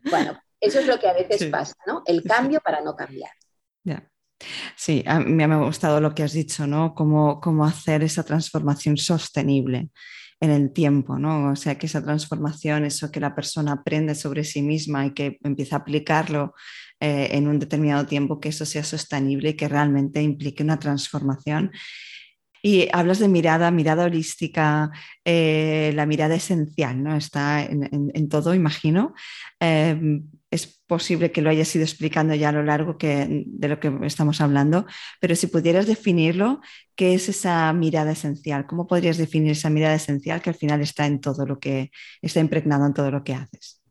[0.08, 2.04] Bueno, eso es lo que a veces pasa, ¿no?
[2.06, 3.32] El cambio para no cambiar.
[4.76, 6.94] Sí, a mí me ha gustado lo que has dicho, ¿no?
[6.94, 9.89] Cómo, cómo hacer esa transformación sostenible
[10.41, 11.52] en el tiempo, ¿no?
[11.52, 15.38] O sea, que esa transformación, eso que la persona aprende sobre sí misma y que
[15.44, 16.54] empieza a aplicarlo
[17.00, 21.72] eh, en un determinado tiempo, que eso sea sostenible y que realmente implique una transformación.
[22.62, 24.91] Y hablas de mirada, mirada holística,
[25.24, 27.15] eh, la mirada esencial, ¿no?
[27.15, 29.13] Está en, todo, imagino.
[29.60, 30.22] Eh,
[30.56, 34.41] es posible que lo hayas ido explicando ya a lo largo de lo que estamos
[34.41, 34.86] hablando,
[35.20, 36.62] pero si pudieras definirlo,
[36.96, 38.65] ¿qué es esa mirada esencial?
[38.65, 41.91] ¿Cómo podrías definir esa mirada esencial que al final está en todo lo que
[42.22, 43.82] está impregnado en todo lo que haces?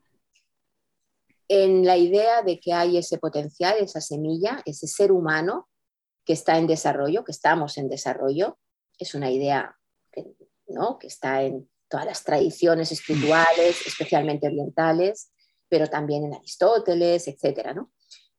[1.49, 5.69] En la idea de que hay ese potencial, esa semilla, ese ser humano
[6.25, 8.59] que está en desarrollo, que estamos en desarrollo,
[8.99, 9.77] es una idea
[10.69, 10.99] ¿no?
[10.99, 15.31] que está en todas las tradiciones espirituales, especialmente orientales,
[15.75, 17.91] pero también en Aristóteles, etcétera, ¿no?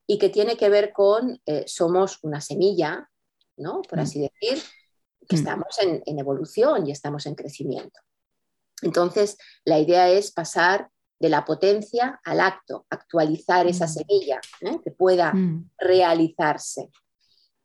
[0.07, 3.09] Y que tiene que ver con eh, somos una semilla,
[3.57, 3.81] ¿no?
[3.81, 4.63] Por así decir,
[5.27, 5.39] que mm.
[5.39, 7.99] estamos en, evolución y estamos en crecimiento.
[8.83, 13.89] Entonces, la idea es pasar de la potencia al acto, actualizar esa mm.
[13.89, 14.79] semilla, ¿eh?
[14.81, 15.71] que pueda mm.
[15.77, 16.89] realizarse.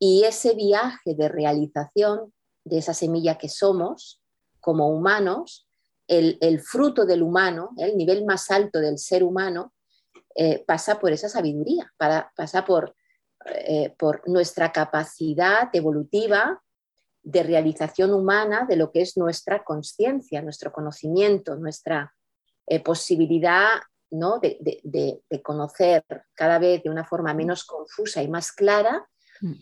[0.00, 4.20] Y ese viaje de realización de esa semilla que somos
[4.58, 5.69] como humanos
[6.10, 9.72] el, fruto del humano, el nivel más alto del ser humano,
[10.34, 11.92] eh, pasa por esa sabiduría,
[12.36, 12.96] pasa por,
[13.46, 16.60] eh, por nuestra capacidad evolutiva
[17.22, 22.12] de realización humana de lo que es nuestra conciencia, nuestro conocimiento, nuestra
[22.66, 24.40] eh, posibilidad ¿no?
[24.40, 29.06] de, de, conocer cada vez de una forma menos confusa y más clara
[29.40, 29.52] mm.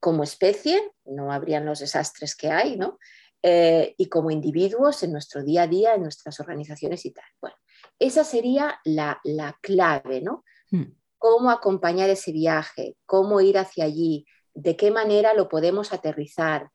[0.00, 2.98] como especie, no habrían los desastres que hay, ¿no?
[3.42, 7.24] Eh, y como individuos en nuestro día a día, en nuestras organizaciones y tal.
[7.40, 7.56] Bueno,
[7.98, 9.20] esa sería la,
[9.60, 10.44] clave, ¿no?
[10.70, 10.92] Hmm.
[11.18, 16.70] Cómo acompañar ese viaje, cómo ir hacia allí, de qué manera lo podemos aterrizar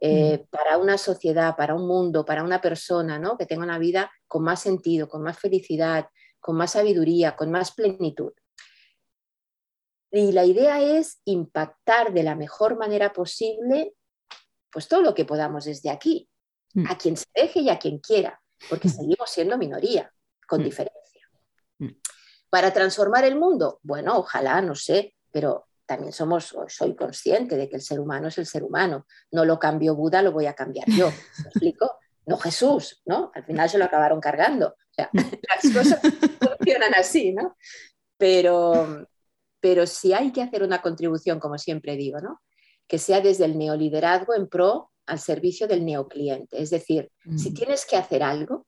[0.00, 0.50] eh, mm.
[0.50, 3.38] para una sociedad, para un mundo, para una persona, ¿no?
[3.38, 6.08] Que tenga una vida con más sentido, con más felicidad,
[6.40, 8.32] con más sabiduría, con más plenitud.
[10.10, 13.94] Y la idea es impactar de la mejor manera posible,
[14.76, 16.28] pues todo lo que podamos desde aquí,
[16.74, 16.90] mm.
[16.90, 18.90] a quien se deje y a quien quiera, porque mm.
[18.90, 20.12] seguimos siendo minoría,
[20.46, 21.26] con diferencia.
[22.50, 27.76] Para transformar el mundo, bueno, ojalá, no sé, pero también somos, soy consciente de que
[27.76, 29.06] el ser humano es el ser humano.
[29.30, 31.08] No lo cambió Buda, lo voy a cambiar yo.
[31.08, 31.98] ¿Me explico?
[32.26, 33.30] No Jesús, ¿no?
[33.34, 34.68] Al final se lo acabaron cargando.
[34.68, 35.08] O sea,
[35.64, 37.56] las cosas funcionan así, ¿no?
[38.18, 39.08] Pero,
[39.58, 42.42] pero si hay que hacer una contribución, como siempre digo, ¿no?
[42.86, 46.60] Que sea desde el neoliderazgo en pro al servicio del neocliente.
[46.60, 47.54] Es decir, si mm.
[47.54, 48.66] tienes que hacer algo,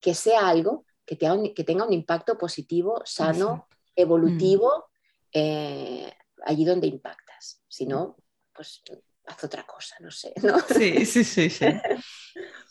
[0.00, 4.86] que sea algo que, que tenga un impacto positivo, sano, evolutivo,
[5.32, 6.12] eh,
[6.44, 7.62] allí donde impactas.
[7.68, 8.16] Si no,
[8.54, 8.82] pues
[9.26, 10.32] haz otra cosa, no sé.
[10.42, 10.58] ¿no?
[10.60, 11.50] Sí, sí, sí.
[11.50, 11.66] sí.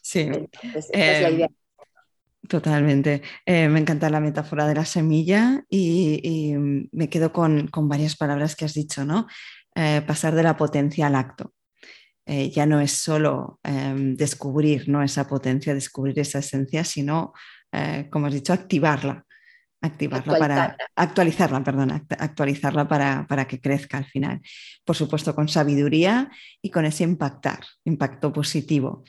[0.02, 0.30] sí.
[0.62, 1.48] es la idea.
[1.48, 3.22] Em, totalmente.
[3.46, 6.54] Eh, me encanta la metáfora de la semilla y,
[6.92, 9.28] me quedo con, varias palabras que has dicho, ¿no?
[9.76, 11.54] Eh, pasar de la potencia al acto.
[12.26, 15.02] Eh, ya no es solo em, descubrir ¿no?
[15.02, 17.34] esa potencia, descubrir esa esencia, sino,
[18.12, 19.26] como has dicho, activarla
[19.82, 24.42] activarla para actualizarla, perdón, actualizarla para, para, que crezca al final.
[24.86, 26.30] Por supuesto, con sabiduría
[26.62, 29.04] y con ese impactar, impacto positivo.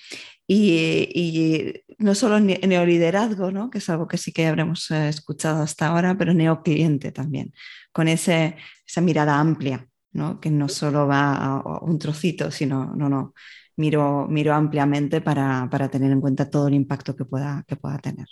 [0.46, 3.70] Y, y no solo neoliderazgo, ¿no?
[3.70, 7.52] que es algo que sí que habremos eh, escuchado hasta ahora, pero neocliente también,
[7.92, 10.40] con ese, esa mirada amplia, ¿no?
[10.40, 13.34] que no solo va a un trocito, sino, no, no,
[13.76, 17.98] miro, miro ampliamente para, para tener en cuenta todo el impacto que pueda, que pueda
[17.98, 18.26] tener.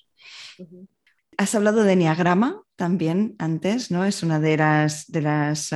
[1.37, 4.05] Has hablado de Enneagrama también antes, ¿no?
[4.05, 5.71] Es una de las, de las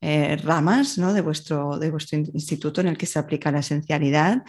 [0.00, 1.12] eh, ramas ¿no?
[1.12, 4.42] de, vuestro, de vuestro instituto en el que se aplica la esencialidad.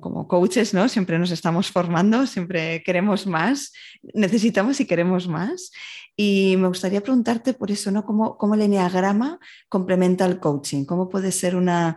[0.00, 0.88] Como, coaches, ¿no?
[0.88, 3.72] Siempre nos estamos formando, siempre queremos más,
[4.14, 5.70] necesitamos y queremos más.
[6.16, 8.04] Y me gustaría preguntarte por eso, ¿no?
[8.04, 9.38] ¿Cómo, cómo el Enneagrama
[9.68, 10.84] complementa el coaching?
[10.84, 11.96] ¿Cómo puede ser una,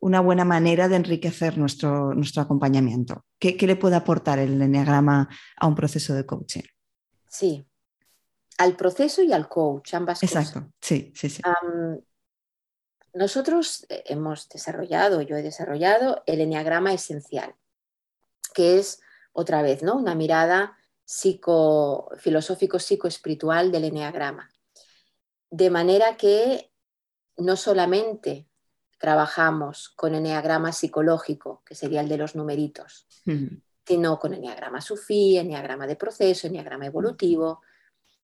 [0.00, 3.26] una buena manera de enriquecer nuestro, nuestro acompañamiento?
[3.38, 6.62] ¿Qué, ¿Qué, le puede aportar el Enneagrama a un proceso de coaching?
[7.28, 7.68] Sí,
[8.58, 10.48] al proceso y al coach, ambas cosas.
[10.48, 11.42] Exacto, sí, sí, sí.
[13.18, 17.54] Nosotros eh, hemos desarrollado, yo he desarrollado el enneagrama esencial,
[18.54, 19.00] que es
[19.32, 19.96] otra vez, ¿no?
[19.96, 24.48] Una mirada psico, filosófico psicoespiritual del enneagrama.
[25.50, 26.70] De manera que
[27.36, 28.46] no solamente
[28.98, 33.06] trabajamos con enneagrama psicológico, que sería el de los numeritos,
[33.84, 37.62] sino con enneagrama sufí, enneagrama de proceso, enneagrama evolutivo.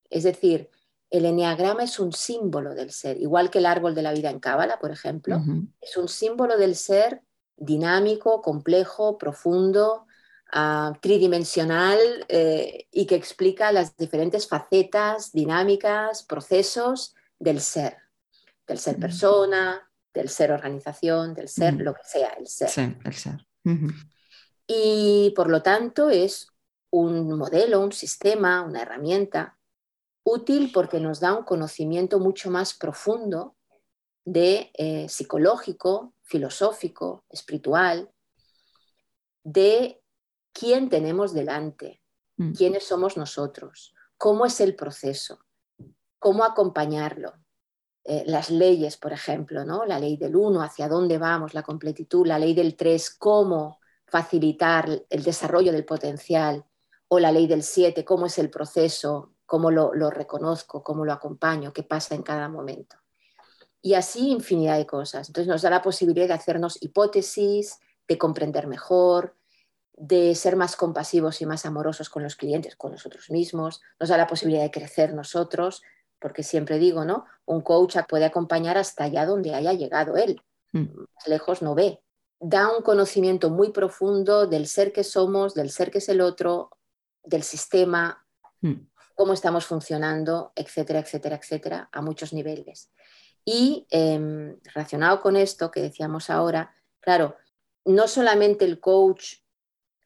[0.08, 0.70] Es decir,
[1.16, 4.40] el enneagrama es un símbolo del ser, igual que el árbol de la vida en
[4.40, 5.40] Cábala, por ejemplo,
[5.80, 7.22] es un símbolo del ser
[7.56, 10.06] dinámico, complejo, profundo,
[10.52, 11.98] ah, tridimensional
[12.28, 17.96] eh, y que explica las diferentes facetas, dinámicas, procesos del ser,
[18.66, 22.70] del ser persona, del ser organización, del ser lo que sea, el ser.
[22.70, 23.46] Sí, el ser.
[24.66, 26.48] Y por lo tanto es
[26.90, 29.56] un modelo, un sistema, una herramienta
[30.24, 33.56] útil porque nos da un conocimiento mucho más profundo
[34.24, 38.10] de eh, psicológico, filosófico, espiritual,
[39.42, 40.02] de
[40.52, 42.00] quién tenemos delante,
[42.38, 42.52] mm.
[42.52, 45.38] quiénes somos nosotros, cómo es el proceso,
[46.18, 47.34] cómo acompañarlo.
[48.06, 49.84] Eh, las leyes, por ejemplo, ¿no?
[49.84, 55.04] la ley del uno, hacia dónde vamos, la completitud, la ley del tres, cómo facilitar
[55.08, 56.64] el desarrollo del potencial
[57.08, 61.72] o la ley del 7, cómo es el proceso, cómo lo, reconozco, cómo lo acompaño,
[61.72, 62.96] qué pasa en cada momento.
[63.80, 65.28] Y así infinidad de cosas.
[65.28, 69.36] Entonces nos da la posibilidad de hacernos hipótesis, de comprender mejor,
[69.92, 73.80] de ser más compasivos y más amorosos con los clientes, con nosotros mismos.
[74.00, 75.82] Nos da la posibilidad de crecer nosotros,
[76.18, 77.24] porque siempre digo, ¿no?
[77.44, 80.42] Un coach puede acompañar hasta allá donde haya llegado él.
[80.72, 80.88] Mm.
[80.96, 82.02] Más lejos no ve,
[82.40, 86.70] da un conocimiento muy profundo del ser que somos, del ser que es el otro,
[87.22, 88.26] del sistema,
[88.60, 88.88] hmm.
[89.14, 92.90] Cómo estamos funcionando, etcétera, etcétera, etcétera, a muchos niveles.
[93.44, 97.36] Y em, relacionado con esto que decíamos ahora, claro,
[97.84, 99.36] no solamente el coach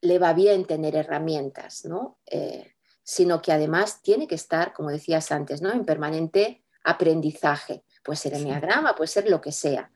[0.00, 2.18] le va bien tener herramientas, ¿no?
[2.26, 5.72] Eh, sino que además tiene que estar, como decías antes, ¿no?
[5.72, 7.82] en permanente aprendizaje.
[8.04, 9.90] Puede ser enneagrama, puede ser lo que sea,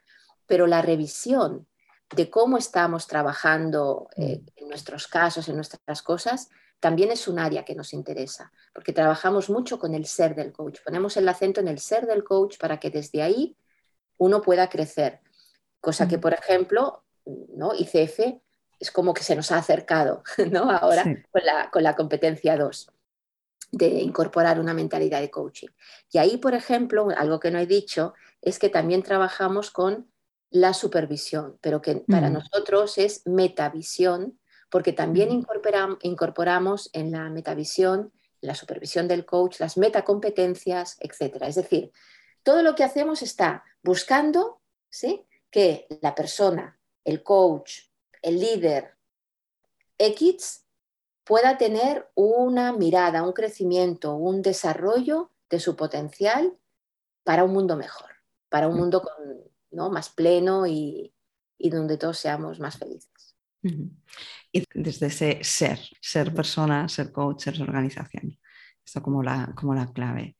[0.46, 1.68] pero la revisión
[2.16, 4.46] de cómo estamos trabajando eh, mm.
[4.56, 6.48] en nuestros casos, en nuestras cosas,
[6.82, 10.80] también es un área que nos interesa, porque trabajamos mucho con el ser del coach.
[10.84, 13.56] Ponemos el acento en el ser del coach para que desde ahí
[14.18, 15.20] uno pueda crecer.
[15.80, 17.72] cosa que, por ejemplo, ¿no?
[17.72, 18.40] ICF
[18.80, 20.68] es como que se nos ha acercado ¿no?
[20.72, 22.90] ahora con, la, con la competencia 2
[23.70, 25.68] de incorporar una mentalidad de coaching.
[26.10, 30.10] Y ahí, por ejemplo, algo que no he dicho es que también trabajamos con
[30.50, 34.36] la supervisión, pero que para nosotros es metavisión,
[34.72, 35.44] porque también
[36.00, 38.10] incorporamos en la metavisión,
[38.40, 41.42] la supervisión del coach, las metacompetencias, etc.
[41.42, 41.92] Es decir,
[42.42, 45.26] todo lo que hacemos está buscando ¿sí?
[45.50, 47.80] que la persona, el coach,
[48.22, 48.96] el líder
[49.98, 50.64] X
[51.22, 56.56] pueda tener una mirada, un crecimiento, un desarrollo de su potencial
[57.24, 58.08] para un mundo mejor,
[58.48, 59.02] para un mundo
[59.70, 59.90] ¿no?
[59.90, 61.12] más pleno y,
[61.58, 63.36] donde todos seamos más felices.
[64.52, 68.38] Y desde ese ser, ser persona, ser coach, ser organización.
[68.84, 70.36] Esto como la, como la clave.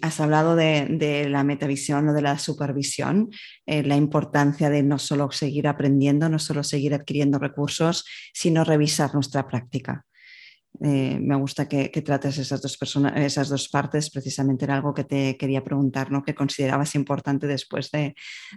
[0.00, 3.30] Has hablado de, la metavisión o de la supervisión,
[3.66, 9.14] eh, la importancia de no solo seguir aprendiendo, no solo seguir adquiriendo recursos, sino revisar
[9.14, 10.06] nuestra práctica.
[10.80, 15.04] Eh, me gusta que, trates esas dos, personas, esas dos partes, precisamente era algo que
[15.04, 16.24] te quería preguntar, ¿no?
[16.24, 18.14] que considerabas importante después de,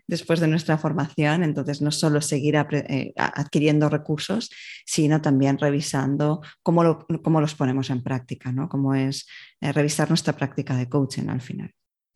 [0.07, 4.49] después de nuestra formación, entonces no solo seguir eh, adquiriendo recursos,
[4.85, 8.69] sino también revisando cómo, cómo los ponemos en práctica, ¿no?
[8.69, 9.27] cómo es
[9.61, 11.71] eh, revisar nuestra práctica de coaching al final.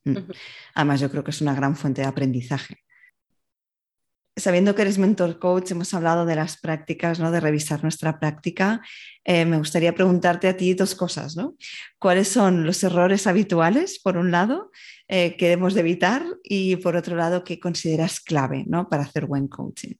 [0.05, 0.17] Mm.
[0.75, 2.77] Además, yo creo que es una gran fuente de aprendizaje
[4.39, 7.31] sabiendo que eres mentor coach, hemos hablado de las prácticas, ¿no?
[7.31, 8.81] de revisar nuestra práctica.
[9.23, 11.35] Eh, me gustaría preguntarte a ti dos cosas.
[11.35, 11.55] ¿no?
[11.97, 14.71] ¿Cuáles son los errores habituales, por un lado,
[15.07, 18.89] eh, que debemos de evitar y, por otro lado, qué consideras clave ¿no?
[18.89, 19.95] para hacer buen coaching?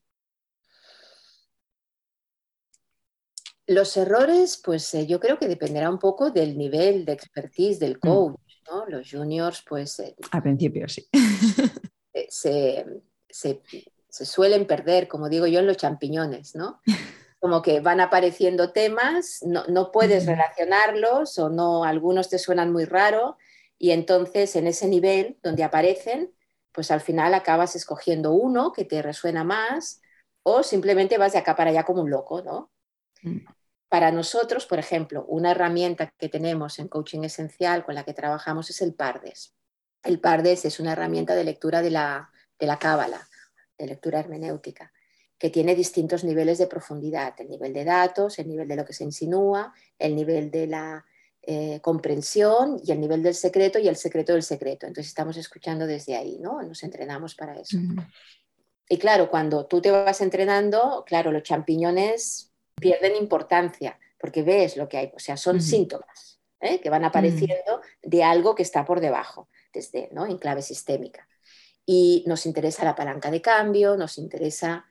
[3.67, 7.97] Los errores, pues eh, yo creo que dependerá un poco del nivel de expertise del
[7.97, 7.99] mm.
[7.99, 8.39] coach.
[8.69, 8.85] ¿no?
[8.87, 10.01] Los juniors, pues...
[10.31, 11.07] Al principio, sí.
[12.29, 12.85] se,
[13.29, 13.61] se
[14.09, 16.81] se suelen perder, como digo yo, en los champiñones, ¿no?
[17.39, 23.37] Como que van apareciendo temas, no, puedes relacionarlos o no, algunos te suenan muy raro
[23.77, 26.33] y entonces en ese nivel donde aparecen,
[26.73, 30.01] pues al final acabas escogiendo uno que te resuena más
[30.43, 32.71] o simplemente vas de acá para allá como un loco, ¿no?
[33.21, 33.45] Mm.
[33.87, 38.69] Para nosotros, por ejemplo, una herramienta que tenemos en Coaching Esencial con la que trabajamos
[38.69, 39.55] es el PARDES.
[40.03, 43.28] El PARDES es una herramienta de lectura de la, de la cábala
[43.79, 44.91] de lectura hermenéutica,
[45.37, 48.93] que tiene distintos niveles de profundidad, el nivel de datos, el nivel de lo que
[48.93, 51.05] se insinúa, el nivel de la
[51.41, 54.85] eh, comprensión y el nivel del secreto y el secreto del secreto.
[54.85, 56.61] Entonces estamos escuchando desde ahí, ¿no?
[56.61, 57.77] Nos entrenamos para eso.
[58.89, 64.89] Y claro, cuando tú te vas entrenando, claro, los champiñones pierden importancia porque ves lo
[64.89, 66.81] que hay, o sea, son síntomas ¿eh?
[66.81, 70.25] que van apareciendo de algo que está por debajo, desde, ¿no?
[70.25, 71.29] En clave sistémica
[71.91, 74.85] y nos interesa la palanca de cambio, nos interesa,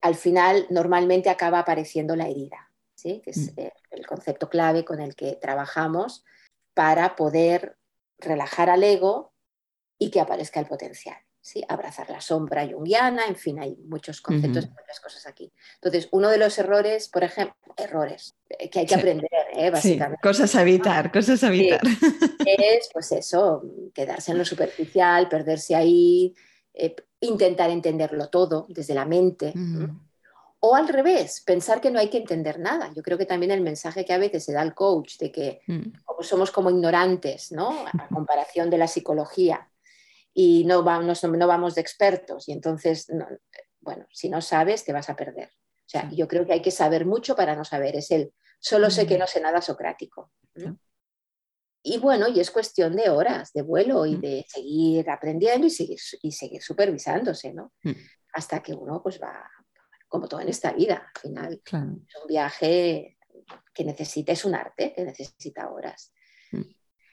[0.00, 3.22] al final normalmente acaba apareciendo la herida, ¿sí?
[3.24, 3.60] que es mm.
[3.92, 6.24] el concepto clave con el que trabajamos
[6.74, 7.78] para poder
[8.18, 9.32] relajar al ego
[9.96, 11.18] y que aparezca el potencial.
[11.48, 11.64] ¿Sí?
[11.66, 15.50] Abrazar la sombra junguiana, en fin, hay muchos conceptos y muchas cosas aquí.
[15.76, 19.70] Entonces, uno de los errores, por ejemplo, errores eh, que hay que aprender, ¿eh?
[19.70, 20.20] básicamente.
[20.22, 21.80] cosas a evitar, cosas a evitar.
[22.46, 23.62] es, pues eso,
[23.94, 26.34] quedarse en lo superficial, perderse ahí,
[26.74, 29.54] eh, intentar entenderlo todo desde la mente.
[30.60, 32.92] O al revés, pensar que no hay que entender nada.
[32.94, 35.60] Yo creo que también el mensaje que a veces se da al coach de que
[35.66, 36.22] mm.
[36.22, 37.86] somos como ignorantes, ¿no?
[37.86, 39.68] A comparación de la psicología
[40.34, 43.06] y no vamos, no vamos de expertos y entonces,
[43.80, 45.48] bueno, si no sabes te vas a perder.
[45.48, 48.90] O sea, yo creo que hay que saber mucho para no saber, es el solo
[48.90, 49.20] sé que mm.
[49.20, 50.32] no sé nada socrático.
[51.82, 54.20] Y bueno, y es cuestión de horas de vuelo y mm.
[54.20, 57.72] de seguir aprendiendo y seguir, y seguir supervisándose, ¿no?
[57.82, 57.92] Mm.
[58.34, 59.48] Hasta que uno pues va,
[60.06, 63.16] como todo en esta vida, al final es un viaje
[63.72, 66.12] que necesita, es un arte que necesita horas.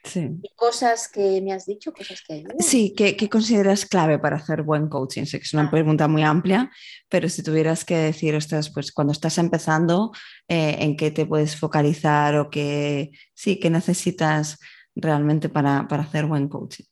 [0.06, 0.40] Sí.
[0.56, 2.60] cosas que me has dicho, cosas que ayudan.
[2.60, 5.26] Sí, ¿qué, consideras clave para hacer buen coaching?
[5.26, 5.72] Sé que es una ah.
[5.72, 6.72] pregunta muy amplia,
[7.10, 10.12] pero si tuvieras que decir, ostras, pues cuando estás empezando,
[10.48, 14.60] eh, ¿en qué te puedes focalizar o qué, sí, qué necesitas
[14.96, 16.86] realmente para, hacer buen coaching?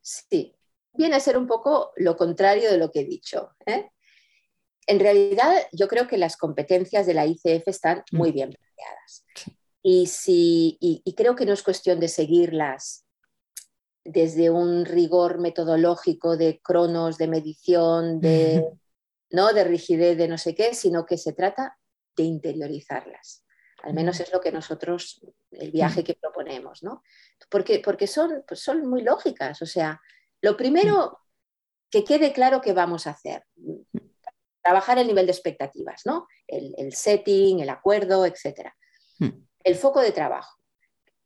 [0.00, 0.54] Sí,
[0.94, 3.50] viene a ser un poco lo contrario de lo que he dicho.
[3.66, 3.90] ¿eh?
[4.86, 8.34] En realidad, yo creo que las competencias de la ICF están muy mm.
[8.34, 9.24] bien planteadas.
[9.82, 13.06] Y, si, y, creo que no es cuestión de seguirlas
[14.04, 18.66] desde un rigor metodológico de cronos, de medición, de,
[19.30, 19.52] ¿no?
[19.52, 21.78] de rigidez, de no sé qué, sino que se trata
[22.16, 23.44] de interiorizarlas.
[23.82, 27.02] Al menos es lo que nosotros, el viaje que proponemos, ¿no?
[27.48, 29.62] Porque, porque son, pues son muy lógicas.
[29.62, 29.98] O sea,
[30.42, 31.18] lo primero,
[31.90, 33.44] que quede claro qué vamos a hacer.
[34.62, 36.28] Trabajar el nivel de expectativas, ¿no?
[36.46, 38.70] El, setting, el acuerdo, etc.
[39.62, 40.58] El foco de trabajo,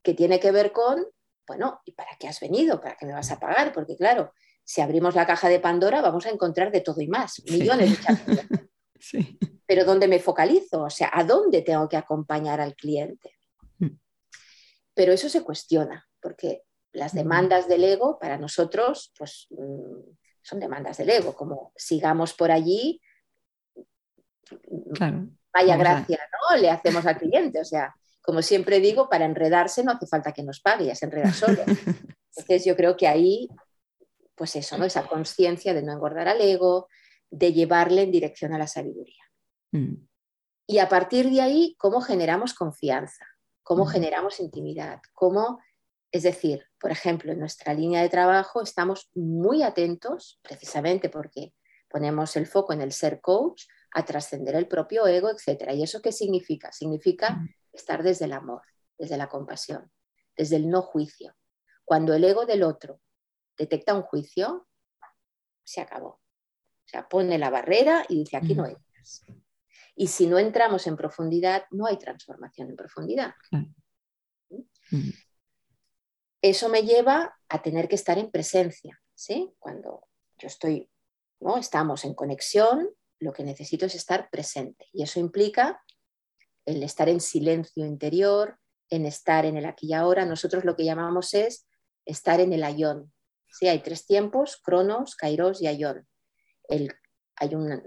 [0.02, 1.06] que tiene que ver con,
[1.46, 2.80] bueno, ¿y para qué has venido?
[2.80, 3.72] ¿Para qué me vas a pagar?
[3.72, 4.32] Porque claro,
[4.64, 8.04] si abrimos la caja de Pandora vamos a encontrar de todo y más, millones de
[8.04, 8.46] charlas.
[8.98, 9.38] sí.
[9.66, 10.82] Pero ¿dónde me focalizo?
[10.82, 13.32] O sea, ¿a dónde tengo que acompañar al cliente?
[13.78, 13.98] Hmm.
[14.94, 16.62] Pero eso se cuestiona, porque
[16.92, 17.18] las hmm.
[17.18, 20.00] demandas del ego para nosotros, pues mm,
[20.42, 23.00] son demandas del ego, como sigamos por allí,
[25.52, 26.56] vaya gracia, ¿no?
[26.56, 27.94] Le hacemos al cliente, o sea,
[28.24, 31.62] como siempre digo, para enredarse no hace falta que nos pague, ya se enreda solo.
[32.36, 33.50] Entonces yo creo que ahí,
[34.34, 34.86] pues eso, ¿no?
[34.86, 36.88] Esa conciencia de no engordar al ego,
[37.30, 39.22] de llevarle en dirección a la sabiduría.
[39.72, 40.06] Mm.
[40.66, 43.26] Y a partir de ahí, ¿cómo generamos confianza?
[43.62, 43.88] ¿Cómo mm.
[43.88, 45.02] generamos intimidad?
[45.12, 45.60] ¿Cómo
[46.10, 51.52] es decir, por ejemplo, en nuestra línea de trabajo estamos muy atentos, precisamente porque
[51.90, 55.72] ponemos el foco en el ser coach, a trascender el propio ego, etc.
[55.74, 56.72] ¿Y eso qué significa?
[56.72, 57.48] Significa mm.
[57.74, 58.62] Estar desde el amor,
[58.98, 59.90] desde la compasión,
[60.36, 61.34] desde el no juicio.
[61.84, 63.00] Cuando el ego del otro
[63.56, 64.66] detecta un juicio,
[65.62, 66.08] se acabó.
[66.08, 68.66] O sea, pone la barrera y dice, aquí no mm.
[68.66, 69.24] entras.
[69.96, 73.34] Y si no entramos en profundidad, no hay transformación en profundidad.
[73.50, 75.10] ¿Mm?
[76.42, 79.54] Eso me lleva a tener que estar en presencia, ¿sí?
[79.58, 80.90] Cuando yo estoy,
[81.40, 81.56] ¿no?
[81.56, 84.88] Estamos en conexión, lo que necesito es estar presente.
[84.92, 85.82] Y eso implica
[86.66, 88.58] el estar en silencio interior,
[88.90, 90.24] en estar en el aquí y ahora.
[90.24, 91.66] Nosotros lo que llamamos es
[92.04, 93.12] estar en el ayón.
[93.48, 93.68] ¿sí?
[93.68, 96.06] Hay tres tiempos, cronos, kairos y ayón.
[96.68, 96.92] El,
[97.36, 97.82] hay un,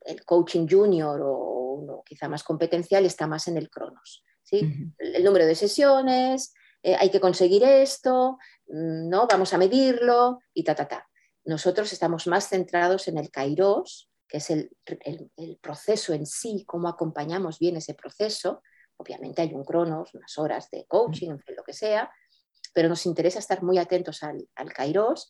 [0.00, 4.24] el coaching junior o uno quizá más competencial está más en el cronos.
[4.42, 4.92] ¿sí?
[4.98, 9.26] el, número de sesiones, eh, hay que conseguir esto, mm, ¿no?
[9.26, 11.08] Vamos a medirlo y ta, ta, ta.
[11.44, 14.70] Nosotros estamos más centrados en el kairos, que es el,
[15.60, 18.62] proceso en sí, cómo acompañamos bien ese proceso.
[18.96, 22.10] Obviamente hay un cronos, unas horas de coaching, en fin, lo que sea,
[22.74, 25.28] pero nos interesa estar muy atentos al, al kairos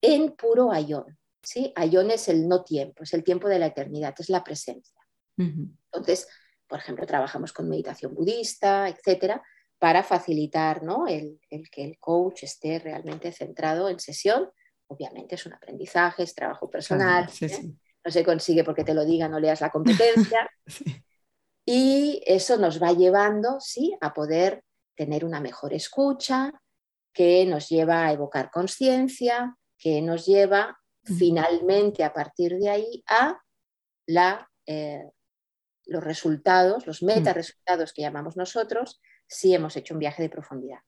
[0.00, 1.18] en puro ayón.
[1.42, 1.72] ¿sí?
[1.76, 4.98] Ayón es el no tiempo, es el tiempo de la eternidad, es la presencia.
[5.36, 6.28] Entonces,
[6.66, 9.42] por ejemplo, trabajamos con meditación budista, etcétera,
[9.78, 14.50] para facilitar el, que el coach esté realmente centrado en sesión.
[14.86, 17.74] Obviamente es un aprendizaje, es trabajo personal, ¿eh?
[18.04, 20.50] No se consigue porque te lo diga, no leas la competencia.
[21.66, 23.96] Y eso nos va llevando ¿sí?
[24.00, 24.62] a poder
[24.94, 26.52] tener una mejor escucha,
[27.12, 33.38] que nos lleva a evocar conciencia, que nos lleva finalmente a partir de ahí a
[34.06, 35.10] la, eh,
[35.86, 40.80] los resultados, los meta resultados que llamamos nosotros, si hemos hecho un viaje de profundidad.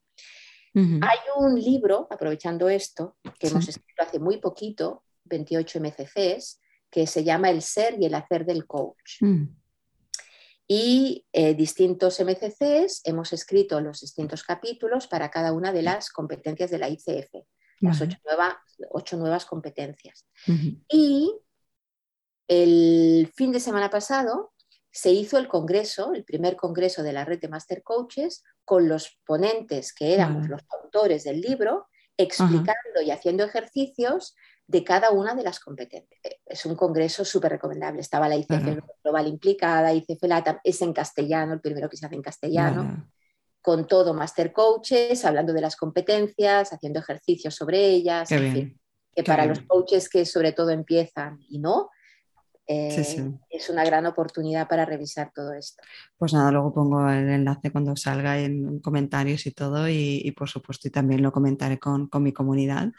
[0.75, 6.61] Hay un libro, aprovechando esto, que hemos escrito hace muy poquito, 28 MCCs,
[6.91, 9.21] que se llama El ser y el hacer del coach.
[9.21, 9.45] Mm.
[10.69, 16.71] Y eh, distintos MCCs hemos escrito los distintos capítulos para cada una de las competencias
[16.71, 17.35] de la ICF,
[17.81, 18.03] las
[18.91, 20.27] ocho, nuevas competencias.
[20.89, 21.33] Y
[22.49, 24.53] el fin de semana pasado
[24.91, 29.21] se hizo el congreso, el primer congreso de la red de Master Coaches, con los
[29.25, 34.35] ponentes que éramos los autores del libro, explicando y haciendo ejercicios
[34.67, 36.21] de cada una de las competencias.
[36.45, 38.01] Es un congreso súper recomendable.
[38.01, 42.17] Estaba la ICF Global implicada, ICF LATAM, es en castellano, el primero que se hace
[42.17, 43.09] en castellano,
[43.61, 49.61] con todo Master Coaches, hablando de las competencias, haciendo ejercicios sobre ellas, que para los
[49.61, 51.91] coaches que sobre todo empiezan y no,
[52.69, 55.83] eh, es una gran oportunidad para revisar todo esto.
[56.19, 60.89] Pues nada, luego pongo el enlace cuando salga en comentarios y todo y, por supuesto
[60.89, 62.91] y también lo comentaré con, mi comunidad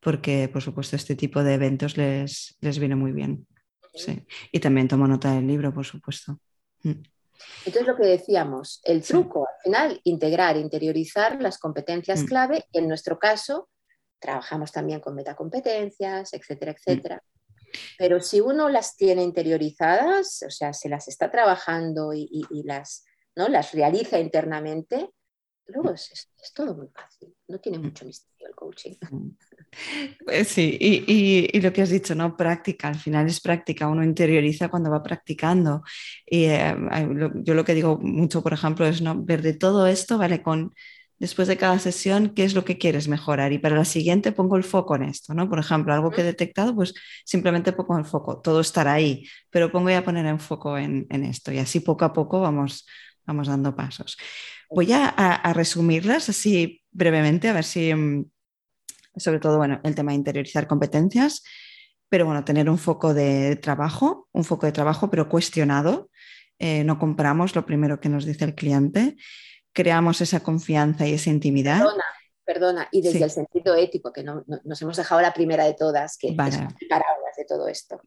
[0.00, 3.46] porque por supuesto este tipo de eventos les, les viene muy bien.
[4.52, 6.38] Y también tomo nota del libro, por supuesto.
[6.82, 7.02] Mm.
[7.66, 12.26] Entonces lo que decíamos, el truco al final, integrar, interiorizar las competencias mm.
[12.26, 12.64] clave.
[12.72, 13.68] En nuestro caso,
[14.18, 17.22] trabajamos también con metacompetencias, etcétera, etcétera.
[17.98, 23.04] Pero si uno las tiene interiorizadas, o sea, se las está trabajando y, las,
[23.36, 23.48] ¿no?
[23.48, 25.10] las realiza internamente,
[25.66, 28.94] luego es, todo muy fácil, no tiene mucho misterio el coaching.
[30.24, 32.36] Pues sí, y, lo que has dicho, ¿no?
[32.36, 35.82] Práctica, al final es práctica, uno interioriza cuando va practicando.
[36.26, 36.74] Y eh,
[37.36, 39.22] yo lo que digo mucho, por ejemplo, es ¿no?
[39.22, 40.42] ver de todo esto, ¿vale?
[40.42, 40.72] Con
[41.18, 44.56] después de cada sesión qué es lo que quieres mejorar y para la siguiente pongo
[44.56, 45.48] el foco en esto, ¿no?
[45.48, 46.94] Por ejemplo, algo que he detectado, pues
[47.24, 51.06] simplemente pongo el foco, todo estará ahí, pero pongo ya a poner en foco en,
[51.10, 52.86] esto y así poco a poco vamos,
[53.26, 54.16] vamos dando pasos.
[54.70, 58.24] Voy a, resumirlas así brevemente, a ver si, mm,
[59.18, 61.42] sobre todo, bueno, el tema de interiorizar competencias,
[62.08, 66.10] pero bueno, tener un foco de trabajo, un foco de trabajo, pero cuestionado.
[66.58, 69.16] Eh, no compramos lo primero que nos dice el cliente,
[69.72, 71.78] creamos esa confianza y esa intimidad.
[71.78, 72.04] Perdona,
[72.44, 72.88] perdona.
[72.90, 76.34] y desde el sentido ético, que no, nos hemos dejado la primera de todas, que
[76.34, 76.56] vale.
[76.56, 78.00] es de todo esto.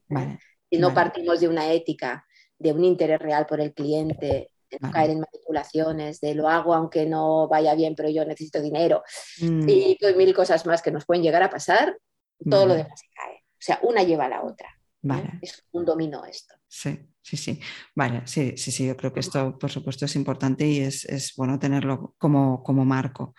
[0.69, 2.25] Si no partimos de una ética,
[2.57, 6.73] de un interés real por el cliente, de no caer en manipulaciones, de lo hago
[6.73, 9.03] aunque no vaya bien, pero yo necesito dinero,
[9.41, 9.67] mm.
[9.67, 11.97] y pues mil cosas más que nos pueden llegar a pasar,
[12.49, 13.35] todo lo demás se cae.
[13.35, 14.67] O sea, una lleva a la otra.
[15.41, 16.55] Es un dominó esto.
[16.67, 17.59] Sí, sí, sí.
[17.95, 18.87] Vale, sí, sí, sí.
[18.87, 22.85] Yo creo que esto, por supuesto, es importante y es, es bueno tenerlo como, como
[22.85, 23.33] marco.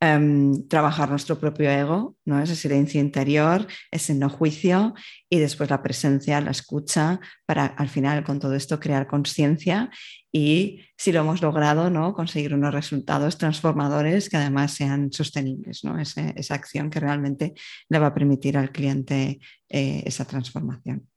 [0.00, 2.40] Em, trabajar nuestro propio ego, ¿no?
[2.40, 4.94] esa silencio interior, ese no juicio
[5.28, 9.90] y después la presencia, la escucha, para al final con todo esto crear conciencia
[10.30, 12.14] y si lo hemos logrado, ¿no?
[12.14, 15.98] conseguir unos resultados transformadores que además sean sostenibles, ¿no?
[15.98, 17.54] esa acción que realmente
[17.88, 21.08] le va a permitir al cliente eh, esa transformación.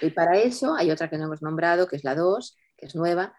[0.00, 2.96] Y para eso hay otra que no hemos nombrado, que es la 2, que es
[2.96, 3.32] nueva.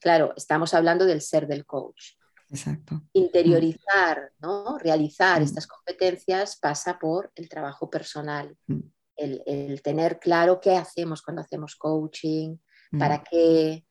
[0.00, 2.19] Claro, estamos hablando del ser del coach.
[2.50, 3.02] Exacto.
[3.12, 4.76] Interiorizar, ¿no?
[4.78, 5.44] realizar mm.
[5.44, 8.80] estas competencias pasa por el trabajo personal, mm.
[9.16, 12.56] el, tener claro qué hacemos cuando hacemos coaching,
[12.98, 13.24] para mm.
[13.30, 13.86] qué,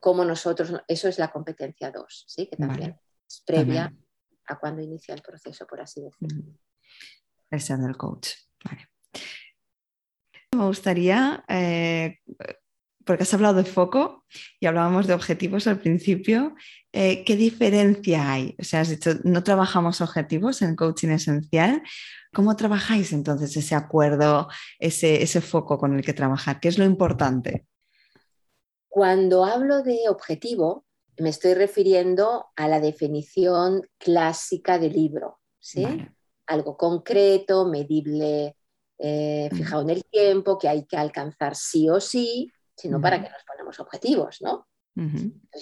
[0.00, 2.46] cómo nosotros, eso es la competencia 2, ¿sí?
[2.46, 2.96] que también
[3.26, 3.92] es previa
[4.46, 6.44] a cuando inicia el proceso, por así decirlo.
[7.50, 8.30] El ser del coach.
[10.52, 12.20] Me gustaría eh,
[13.08, 14.26] porque has hablado de foco
[14.60, 16.54] y hablábamos de objetivos al principio.
[16.92, 18.54] Eh, ¿Qué diferencia hay?
[18.58, 21.82] O sea, has dicho, no trabajamos objetivos en coaching esencial.
[22.34, 24.48] ¿Cómo trabajáis entonces ese acuerdo,
[24.78, 26.60] ese, ese foco con el que trabajar?
[26.60, 27.64] ¿Qué es lo importante?
[28.90, 30.84] Cuando hablo de objetivo,
[31.16, 35.86] me estoy refiriendo a la definición clásica del libro, ¿sí?
[36.46, 38.54] Algo concreto, medible,
[38.98, 43.28] eh, fijado en el tiempo, que hay que alcanzar sí o sí, sino para que
[43.28, 44.68] nos ponemos objetivos, ¿no?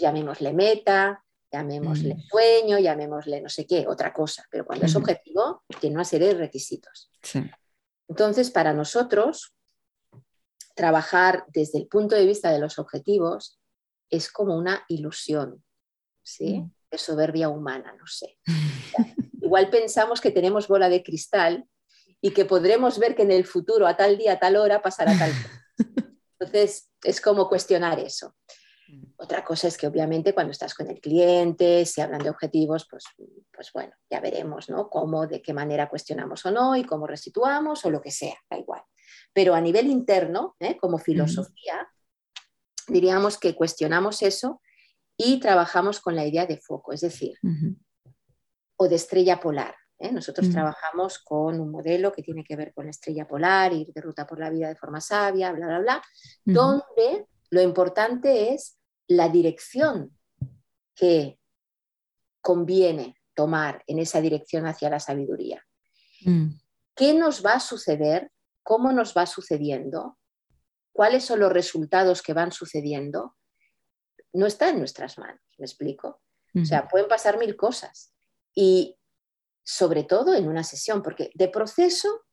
[0.00, 5.96] llamémosle meta, llamémosle sueño, llamémosle no sé qué, otra cosa, pero cuando es objetivo tiene
[5.96, 7.10] una serie de requisitos.
[8.08, 9.54] Entonces, para nosotros,
[10.74, 13.58] trabajar desde el punto de vista de los objetivos
[14.10, 15.62] es como una ilusión,
[16.22, 16.64] ¿sí?
[16.90, 18.38] De soberbia humana, no sé.
[19.42, 21.66] igual pensamos que tenemos bola de cristal
[22.20, 25.16] y que podremos ver que en el futuro, a tal día, a tal hora, pasará
[25.18, 25.62] tal cosa.
[26.38, 28.34] Entonces, es como cuestionar eso.
[28.88, 29.04] Mm.
[29.16, 33.04] Otra cosa es que obviamente cuando estás con el cliente, si hablan de objetivos, pues,
[33.52, 34.88] pues bueno, ya veremos, ¿no?
[34.88, 38.58] Cómo, de qué manera cuestionamos o no y cómo resituamos o lo que sea, da
[38.58, 38.82] igual.
[39.32, 40.76] Pero a nivel interno, ¿eh?
[40.76, 41.88] como filosofía,
[42.88, 44.60] diríamos que cuestionamos eso
[45.16, 47.38] y trabajamos con la idea de foco, es decir,
[48.76, 49.74] o de estrella polar.
[49.98, 50.12] ¿Eh?
[50.12, 54.00] Nosotros trabajamos con un modelo que tiene que ver con la estrella polar, ir de
[54.00, 56.02] ruta por la vida de forma sabia, bla, bla, bla,
[56.44, 58.78] donde lo importante es
[59.08, 60.16] la dirección
[60.94, 61.38] que
[62.40, 65.64] conviene tomar en esa dirección hacia la sabiduría.
[66.22, 66.48] Mm.
[66.94, 68.30] ¿Qué nos va a suceder?
[68.62, 70.18] ¿Cómo nos va sucediendo?
[70.92, 73.36] ¿Cuáles son los resultados que van sucediendo?
[74.32, 76.22] No está en nuestras manos, ¿me explico?
[76.54, 78.14] O sea, pueden pasar mil cosas.
[78.54, 78.96] Y
[79.66, 82.24] sobre todo en una sesión, porque de proceso,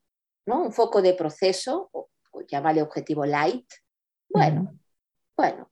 [0.46, 0.62] ¿no?
[0.62, 2.10] un foco de proceso, o,
[2.48, 3.66] llámale objetivo light,
[4.30, 4.80] bueno,
[5.36, 5.72] bueno,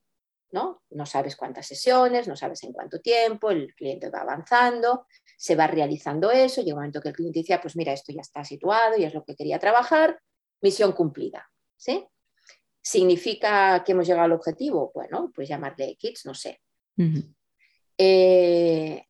[0.50, 0.82] ¿no?
[0.90, 5.06] No sabes cuántas sesiones, no sabes en cuánto tiempo, el cliente va avanzando,
[5.36, 8.12] se va realizando eso, llega un momento que el cliente dice, ah, pues mira, esto
[8.12, 10.20] ya está situado y es lo que quería trabajar,
[10.60, 12.04] misión cumplida, ¿sí?
[12.80, 14.90] ¿Significa que hemos llegado al objetivo?
[14.92, 16.60] Bueno, pues llamarle X, no sé.
[17.98, 19.06] Eh,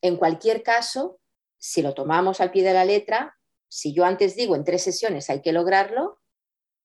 [0.00, 1.18] en cualquier caso,
[1.66, 5.30] si lo tomamos al pie de la letra, si yo antes digo en tres sesiones
[5.30, 6.20] hay que lograrlo,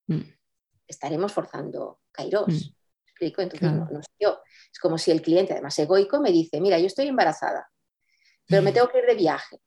[0.08, 0.22] mm.
[0.88, 2.48] estaremos forzando Kairos.
[2.48, 2.76] Mm.
[3.06, 3.42] ¿Explico?
[3.42, 4.42] Entonces, no, yo.
[4.72, 7.70] Es como si el cliente, además egoico, me dice, mira, yo estoy embarazada,
[8.48, 9.62] pero me tengo que ir de viaje.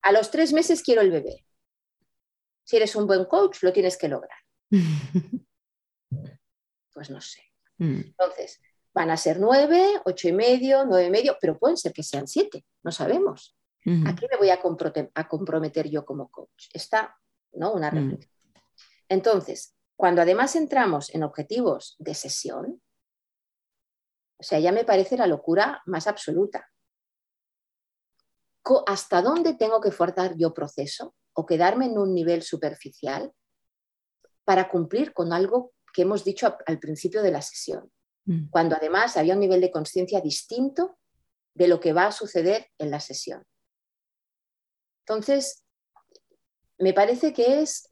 [0.00, 1.46] a los tres meses quiero el bebé.
[2.64, 4.38] Si eres un buen coach, lo tienes que lograr.
[6.94, 7.42] Pues no sé.
[7.76, 8.00] Mm.
[8.00, 8.58] Entonces,
[8.96, 12.26] Van a ser nueve, ocho y medio, nueve y medio, pero pueden ser que sean
[12.26, 13.54] siete, no sabemos.
[14.06, 14.58] ¿A qué me voy a,
[15.28, 16.70] comprometer yo como coach?
[16.72, 17.14] Está,
[17.52, 17.74] ¿no?
[17.74, 17.94] Una mm.
[17.94, 18.32] reflexión.
[19.10, 22.80] Entonces, cuando además entramos en objetivos de sesión,
[24.38, 26.66] o sea, ya me parece la locura más absoluta.
[28.86, 33.30] ¿Hasta dónde tengo que forzar yo proceso o quedarme en un nivel superficial
[34.44, 37.92] para cumplir con algo que hemos dicho al principio de la sesión?
[38.26, 38.50] Mm.
[38.50, 40.98] cuando además había un nivel de conciencia distinto
[41.54, 43.44] de lo que va a suceder en la sesión.
[45.06, 45.64] Entonces,
[46.78, 47.88] me parece que es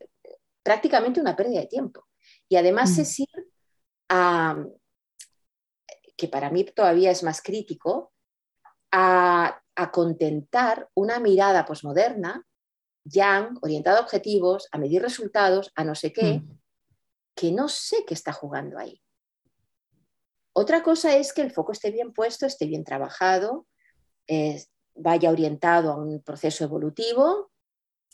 [0.63, 2.09] prácticamente una pérdida de tiempo.
[2.49, 3.29] Y además es ir
[4.09, 4.65] a,
[6.17, 8.13] que para mí todavía es más crítico,
[8.91, 9.61] a,
[9.93, 12.47] contentar una mirada posmoderna,
[13.05, 16.61] yang, orientada a objetivos, a medir resultados, a no sé qué, mm.
[17.35, 19.04] que no sé qué está jugando ahí.
[20.55, 23.67] Otra cosa es que el foco esté bien puesto, esté bien trabajado,
[24.95, 27.51] vaya orientado a un proceso evolutivo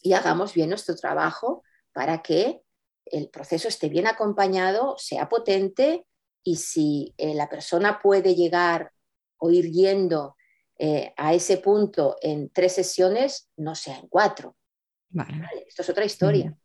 [0.02, 1.62] y hagamos bien nuestro trabajo
[1.92, 2.62] para que
[3.06, 6.06] el proceso esté bien acompañado, sea potente
[6.42, 8.92] y si eh, la persona puede llegar
[9.38, 10.36] o ir yendo
[10.78, 14.56] eh, a ese punto en tres sesiones, no sea en cuatro.
[15.66, 16.56] esto es otra historia.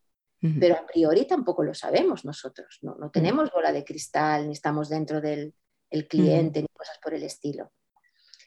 [0.60, 2.78] Pero a priori tampoco lo sabemos nosotros.
[2.84, 5.56] No, no tenemos bola de cristal, ni estamos dentro del
[6.04, 7.72] cliente, ni cosas por el estilo.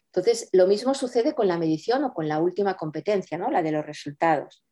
[0.07, 3.51] Entonces, lo mismo sucede con la medición o con la última competencia, ¿no?
[3.51, 4.65] la de los resultados.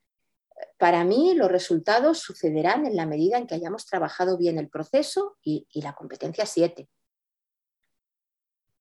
[0.79, 5.37] Para mí, los resultados sucederán en la medida en que hayamos trabajado bien el proceso
[5.43, 6.89] y, la competencia 7.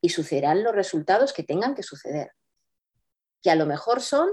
[0.01, 2.31] Y sucederán los resultados que tengan que suceder,
[3.41, 4.29] que a lo mejor son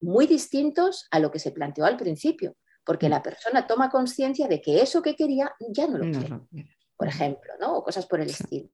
[0.00, 3.10] muy distintos a lo que se planteó al principio, porque mm.
[3.10, 6.40] la persona toma conciencia de que eso que quería ya no lo quiere,
[6.98, 7.76] por ejemplo, ¿no?
[7.76, 8.68] o cosas por el estilo.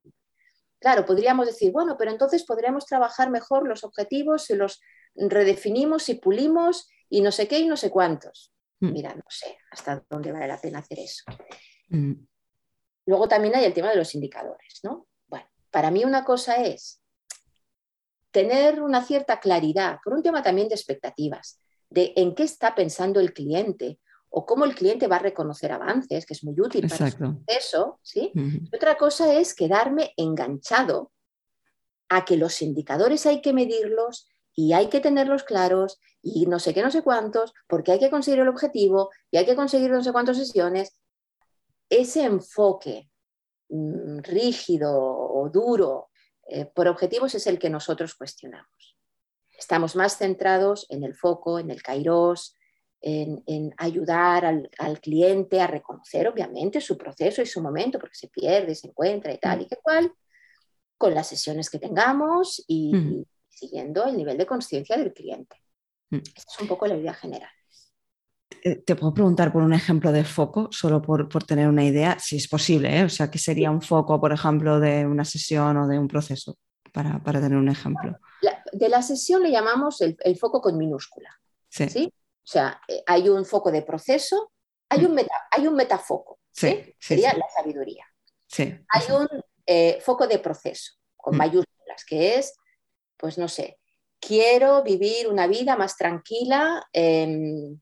[0.80, 4.80] Claro, podríamos decir, bueno, pero entonces podríamos trabajar mejor los objetivos si los
[5.14, 8.52] redefinimos y pulimos y no sé qué y no sé cuántos.
[8.80, 8.92] Mm.
[8.92, 11.24] Mira, no sé hasta dónde vale la pena hacer eso.
[11.88, 12.14] Mm.
[13.06, 15.06] Luego también hay el tema de los indicadores, ¿no?
[15.26, 17.02] Bueno, para mí una cosa es
[18.30, 21.60] tener una cierta claridad, por un tema también de expectativas,
[21.90, 24.00] de en qué está pensando el cliente
[24.36, 28.00] o cómo el cliente va a reconocer avances, que es muy útil para su proceso,
[28.02, 28.32] ¿sí?
[28.74, 31.12] Otra cosa es quedarme enganchado
[32.08, 36.74] a que los indicadores hay que medirlos y hay que tenerlos claros y no sé
[36.74, 40.02] qué, no sé cuántos, porque hay que conseguir el objetivo y hay que conseguir no
[40.02, 40.98] sé cuántas sesiones.
[41.88, 43.08] Ese enfoque
[43.68, 46.08] mm, rígido o duro
[46.48, 48.98] eh, por objetivos es el que nosotros cuestionamos.
[49.56, 52.56] Estamos más centrados en el foco, en el kairos,
[53.04, 58.74] en, ayudar al, cliente a reconocer, obviamente, su proceso y su momento, porque se pierde,
[58.74, 60.10] se encuentra y tal y que cual,
[60.96, 65.56] con las sesiones que tengamos y, siguiendo el nivel de conciencia del cliente.
[66.10, 67.50] Esa es un poco la idea general.
[68.62, 72.36] Eh, te puedo preguntar por un ejemplo de foco, solo por, tener una idea, si
[72.36, 73.04] es posible, ¿eh?
[73.04, 76.56] o sea, ¿qué sería un foco, por ejemplo, de una sesión o de un proceso,
[76.92, 78.16] para, tener un ejemplo?
[78.72, 81.30] de la sesión le llamamos el, foco con minúscula.
[81.68, 82.12] ¿sí?
[82.44, 84.52] O sea, eh, hay un foco de proceso,
[84.88, 85.10] hay mm.
[85.10, 86.94] un, hay un metafoco, ¿sí?
[86.98, 88.06] sería la sabiduría.
[88.58, 89.28] Hay un
[89.66, 91.38] eh, foco de proceso, con mm.
[91.38, 92.54] mayúsculas, que es,
[93.16, 93.78] pues no sé,
[94.20, 96.86] quiero vivir una vida más tranquila.
[96.92, 97.80] Em,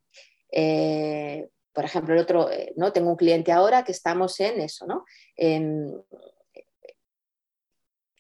[0.53, 2.93] eh, por ejemplo, el otro, ¿no?
[2.93, 5.05] Tengo un cliente ahora que estamos en eso, ¿no?
[5.37, 5.91] Em,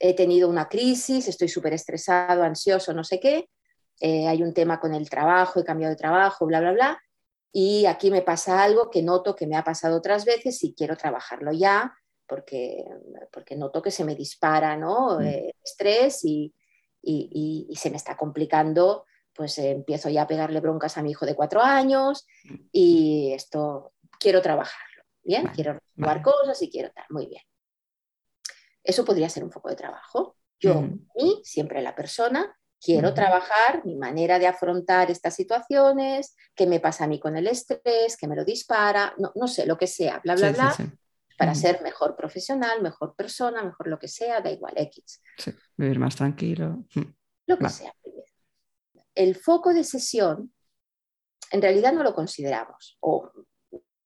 [0.00, 3.48] he tenido una crisis, estoy súper estresado, ansioso, no sé qué,
[4.04, 7.02] eh, hay un tema con el trabajo, he cambiado de trabajo, bla, bla, bla,
[7.52, 10.96] y aquí me pasa algo que noto que me ha pasado otras veces y quiero
[10.96, 11.94] trabajarlo ya
[12.26, 12.84] porque,
[13.30, 15.20] porque noto que se me dispara ¿no?
[15.20, 15.22] Mm.
[15.22, 16.52] Eh, estrés y,
[17.76, 21.60] se me está complicando, pues empiezo ya a pegarle broncas a mi hijo de cuatro
[21.60, 22.54] años mm.
[22.72, 25.46] y esto quiero trabajarlo, ¿bien?
[25.54, 27.42] quiero jugar cosas y quiero estar muy bien.
[28.82, 30.36] Eso podría ser un foco de trabajo.
[30.58, 36.80] Yo, y siempre la persona, Quiero trabajar mi manera de afrontar estas situaciones, qué me
[36.80, 40.20] pasa a mí con el estrés, que me lo dispara, no, sé, lo que sea,
[40.24, 40.76] bla, bla, bla,
[41.38, 45.22] para ser mejor profesional, mejor persona, mejor lo que sea, da igual, X.
[45.76, 46.84] vivir más tranquilo.
[47.46, 47.94] Lo que sea.
[49.14, 50.52] El foco de sesión,
[51.52, 53.30] en realidad no lo consideramos o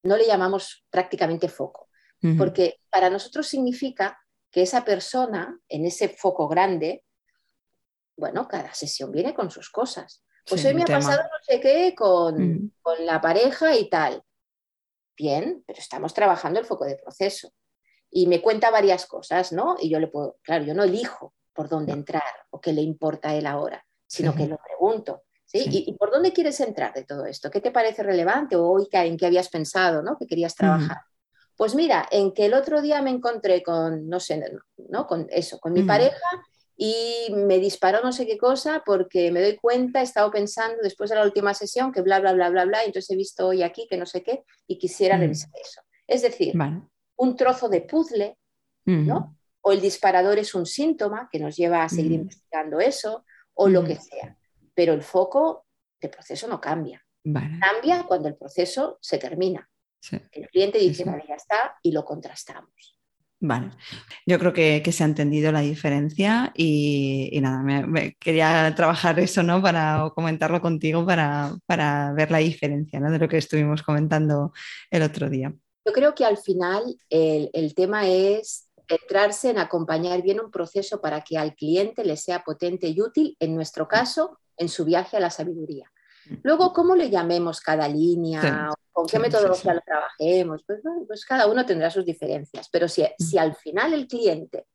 [0.02, 1.88] no le llamamos prácticamente foco,
[2.36, 4.18] porque para nosotros significa
[4.50, 7.04] que esa persona en ese foco grande
[8.16, 10.22] bueno, cada sesión viene con sus cosas.
[10.48, 14.22] Pues hoy me ha pasado no sé qué con, la pareja y tal.
[15.16, 17.52] Bien, pero estamos trabajando el foco de proceso.
[18.10, 19.76] Y me cuenta varias cosas, ¿no?
[19.80, 23.30] Y yo le puedo, claro, yo no elijo por dónde entrar o qué le importa
[23.30, 25.24] a él ahora, sino que lo pregunto.
[25.44, 25.66] ¿sí?
[25.68, 27.50] ¿Y, por dónde quieres entrar de todo esto?
[27.50, 30.16] ¿Qué te parece relevante o hoy en qué habías pensado, ¿no?
[30.16, 30.98] Que querías trabajar.
[31.56, 34.42] Pues mira, en que el otro día me encontré con, no sé,
[34.88, 35.06] ¿no?
[35.06, 36.20] Con eso, con mi pareja
[36.76, 41.08] y me disparó no sé qué cosa porque me doy cuenta, he estado pensando después
[41.10, 43.62] de la última sesión que bla, bla, bla, bla, bla, y entonces he visto hoy
[43.62, 45.20] aquí que no sé qué y quisiera mm.
[45.20, 45.80] revisar eso.
[46.06, 46.54] Es decir,
[47.16, 48.36] un trozo de puzzle,
[48.84, 49.36] ¿no?
[49.62, 53.24] O el disparador es un síntoma que nos lleva a seguir investigando eso,
[53.54, 54.36] o lo que sea.
[54.74, 55.66] Pero el foco
[56.00, 57.04] del proceso no cambia.
[57.24, 59.68] Cambia cuando el proceso se termina.
[60.30, 62.95] El cliente dice, vale, ya está, y lo contrastamos.
[63.38, 63.70] Vale,
[64.24, 69.60] yo creo que, se ha entendido la diferencia y, nada, me, quería trabajar eso, ¿no?
[69.60, 73.10] Para comentarlo contigo para, para ver la diferencia, ¿no?
[73.10, 74.52] De lo que estuvimos comentando
[74.90, 75.52] el otro día.
[75.84, 81.00] Yo creo que al final el, el tema es centrarse en acompañar bien un proceso
[81.02, 85.18] para que al cliente le sea potente y útil, en nuestro caso, en su viaje
[85.18, 85.92] a la sabiduría.
[86.28, 86.34] Mm.
[86.42, 88.72] Luego, ¿cómo le llamemos cada línea?
[88.92, 90.64] ¿Con qué metodología lo trabajemos?
[90.66, 92.68] Pues, pues, cada uno tendrá sus diferencias.
[92.70, 93.06] Pero si, mm.
[93.18, 94.66] si al final el cliente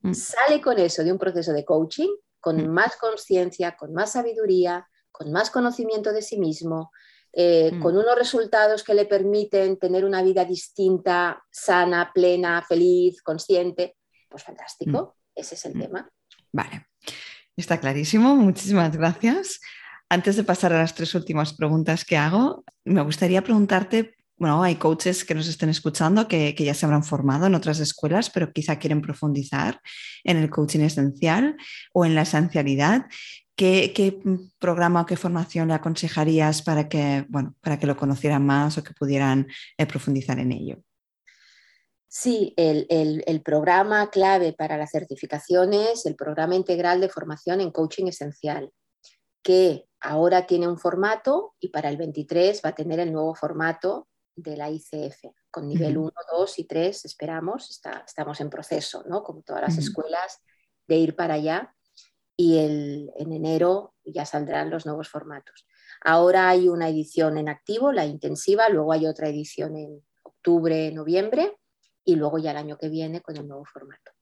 [0.00, 0.12] mm.
[0.12, 5.32] sale con eso de un proceso de coaching, con más conciencia, con más sabiduría, con
[5.32, 6.92] más conocimiento de sí mismo,
[7.32, 13.96] eh, con unos resultados que le permiten tener una vida distinta, sana, plena, feliz, consciente,
[14.28, 16.08] pues fantástico, ese es el tema.
[16.52, 16.86] Vale,
[17.54, 19.60] está clarísimo, muchísimas gracias.
[20.08, 24.76] Antes de pasar a las tres últimas preguntas que hago, me gustaría preguntarte, bueno, hay
[24.76, 28.78] coaches que nos estén escuchando que, ya se habrán formado en otras escuelas, pero quizá
[28.78, 29.80] quieren profundizar
[30.24, 31.56] en el coaching esencial
[31.92, 33.06] o en la esencialidad.
[33.56, 34.20] ¿Qué,
[34.58, 38.84] programa o qué formación le aconsejarías para que, bueno, para que lo conocieran más o
[38.84, 39.48] que pudieran
[39.78, 40.82] eh, profundizar en ello?
[42.06, 47.70] Sí, el, el, programa clave para la certificación es el programa integral de formación en
[47.70, 48.70] coaching esencial,
[49.42, 54.08] que ahora tiene un formato y para el 23 va a tener el nuevo formato
[54.36, 59.22] de la ICF, con nivel 1, 2 y 3 esperamos, está, estamos en proceso, ¿no?
[59.22, 60.40] como todas las escuelas,
[60.86, 61.74] de ir para allá
[62.36, 65.66] y el, en enero ya saldrán los nuevos formatos.
[66.04, 71.58] Ahora hay una edición en activo, la intensiva, luego hay otra edición en octubre, noviembre
[72.04, 74.12] y luego ya el año que viene con el nuevo formato.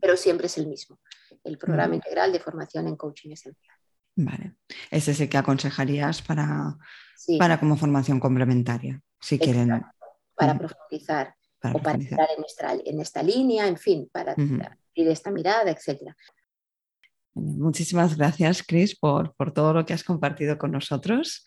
[0.00, 0.98] Pero siempre es el mismo,
[1.44, 3.76] el programa integral de formación en coaching esencial.
[4.16, 4.54] Vale.
[4.90, 6.76] Ese es el que aconsejarías para,
[7.38, 9.82] para como formación complementaria, si quieren.
[10.34, 12.28] Para profundizar o para entrar
[12.84, 16.14] en, esta línea, en fin, para abrir esta mirada, etc.
[17.34, 21.44] Muchísimas gracias, Chris, por, por, todo lo que has compartido con nosotros.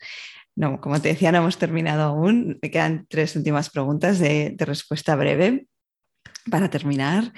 [0.56, 2.58] No, como te decía, no hemos terminado aún.
[2.62, 5.68] Me quedan tres últimas preguntas de, de respuesta breve
[6.50, 7.32] para terminar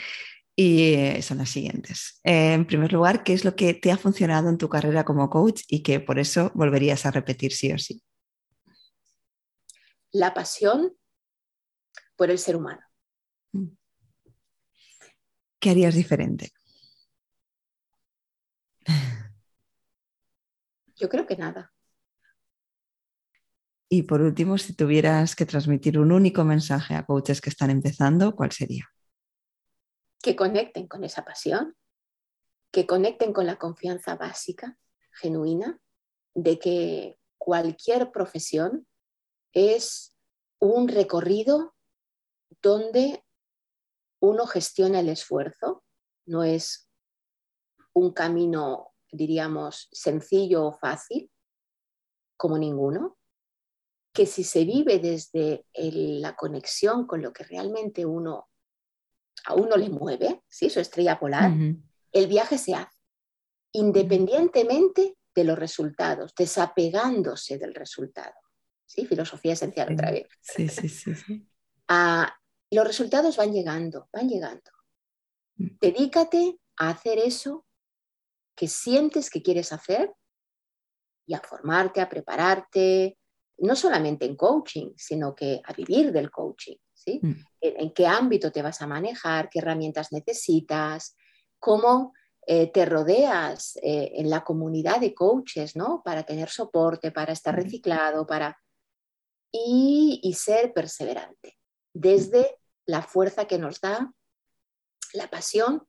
[0.61, 2.19] y eh, son las siguientes.
[2.25, 5.31] Eh, en primer lugar, ¿qué es lo que te ha funcionado en tu carrera como
[5.31, 8.03] coach y que por eso volverías a repetir sí o sí?
[10.11, 10.97] La pasión
[12.17, 12.81] por el ser humano.
[13.53, 13.69] Mm.
[15.61, 16.51] ¿Qué harías diferente?
[20.97, 21.73] Yo creo que nada.
[23.89, 28.35] Y por último, si tuvieras que transmitir un único mensaje a coaches que están empezando,
[28.35, 28.89] ¿cuál sería?
[30.23, 31.77] Que conecten con esa pasión,
[32.73, 34.79] que conecten con la confianza básica,
[35.13, 35.81] genuina,
[36.35, 38.87] de que cualquier profesión
[39.53, 40.15] es
[40.61, 41.75] un recorrido
[42.63, 43.25] donde
[44.21, 45.85] uno gestiona el esfuerzo,
[46.27, 46.91] no es
[47.93, 51.31] un camino, diríamos, sencillo o fácil,
[52.37, 53.17] como ninguno,
[54.13, 58.49] que si se vive desde la conexión con lo que realmente uno
[59.47, 60.71] a uno le mueve, ¿sí?
[60.71, 61.53] su estrella polar,
[62.13, 62.99] el viaje se hace
[63.73, 68.35] independientemente de los resultados, desapegándose del resultado.
[68.87, 69.07] ¿sí?
[69.07, 70.27] Filosofía esencial otra vez.
[70.41, 71.13] Sí, sí, sí.
[71.91, 72.39] Ah,
[72.71, 74.71] los resultados van llegando, van llegando.
[75.57, 75.79] Mm.
[75.81, 77.65] Dedícate a hacer eso
[78.55, 80.13] que sientes que quieres hacer
[81.25, 83.18] y a formarte, a prepararte,
[83.59, 86.77] no solamente en coaching, sino que a vivir del coaching.
[87.23, 87.33] Mm.
[87.61, 91.17] En, qué ámbito te vas a manejar, qué herramientas necesitas,
[91.59, 92.13] cómo
[92.47, 96.03] eh, te rodeas eh, en la comunidad de coaches, ¿no?
[96.05, 98.59] Para tener soporte, para estar reciclado, para...
[99.51, 101.59] Y, ser perseverante
[101.95, 104.13] desde la fuerza que nos da
[105.15, 105.87] la pasión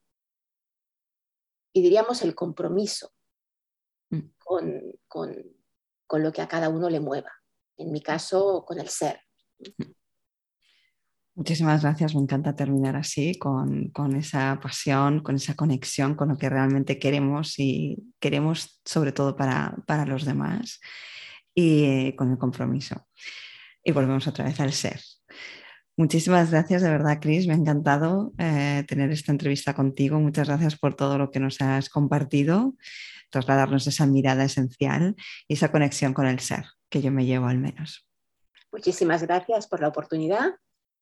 [1.74, 3.12] y diríamos el compromiso
[4.10, 4.20] mm.
[4.38, 7.39] con, con, lo que a cada uno le mueva.
[7.80, 9.22] En mi caso, con el ser.
[11.34, 16.50] Muchísimas gracias, me encanta terminar así, con, esa pasión, con esa conexión con lo que
[16.50, 20.82] realmente queremos y queremos sobre todo para, los demás
[21.56, 23.08] y eh, con el compromiso.
[23.82, 25.00] Y volvemos otra vez al ser.
[25.96, 27.48] Muchísimas gracias, de verdad, Cris.
[27.48, 30.20] Me ha encantado eh, tener esta entrevista contigo.
[30.20, 32.76] Muchas gracias por todo lo que nos has compartido,
[33.30, 35.16] trasladarnos esa mirada esencial
[35.48, 38.08] y esa conexión con el ser, que yo me llevo al menos.
[38.72, 40.56] Muchísimas gracias por la oportunidad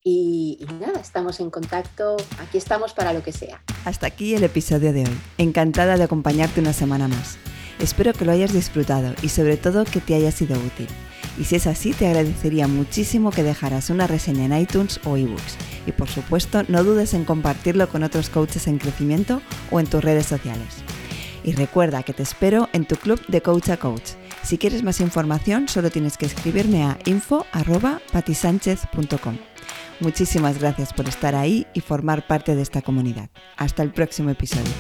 [0.03, 3.61] y, nada, estamos en contacto, aquí estamos para lo que sea.
[3.83, 5.17] Hasta aquí el episodio de hoy.
[5.37, 7.37] Encantada de acompañarte una semana más.
[7.79, 10.87] Espero que lo hayas disfrutado y sobre todo que te haya sido útil.
[11.37, 15.57] Y si es así, te agradecería muchísimo que dejaras una reseña en iTunes o ebooks.
[15.85, 20.03] Y por supuesto, no dudes en compartirlo con otros coaches en crecimiento o en tus
[20.03, 20.83] redes sociales.
[21.47, 24.15] Y recuerda que te espero en tu club de Coach a Coach.
[24.43, 29.37] Si quieres más información, solo tienes que escribirme a info.patisánchez.com.
[30.01, 33.29] Muchísimas gracias por estar ahí y formar parte de esta comunidad.
[33.55, 34.73] Hasta el próximo episodio.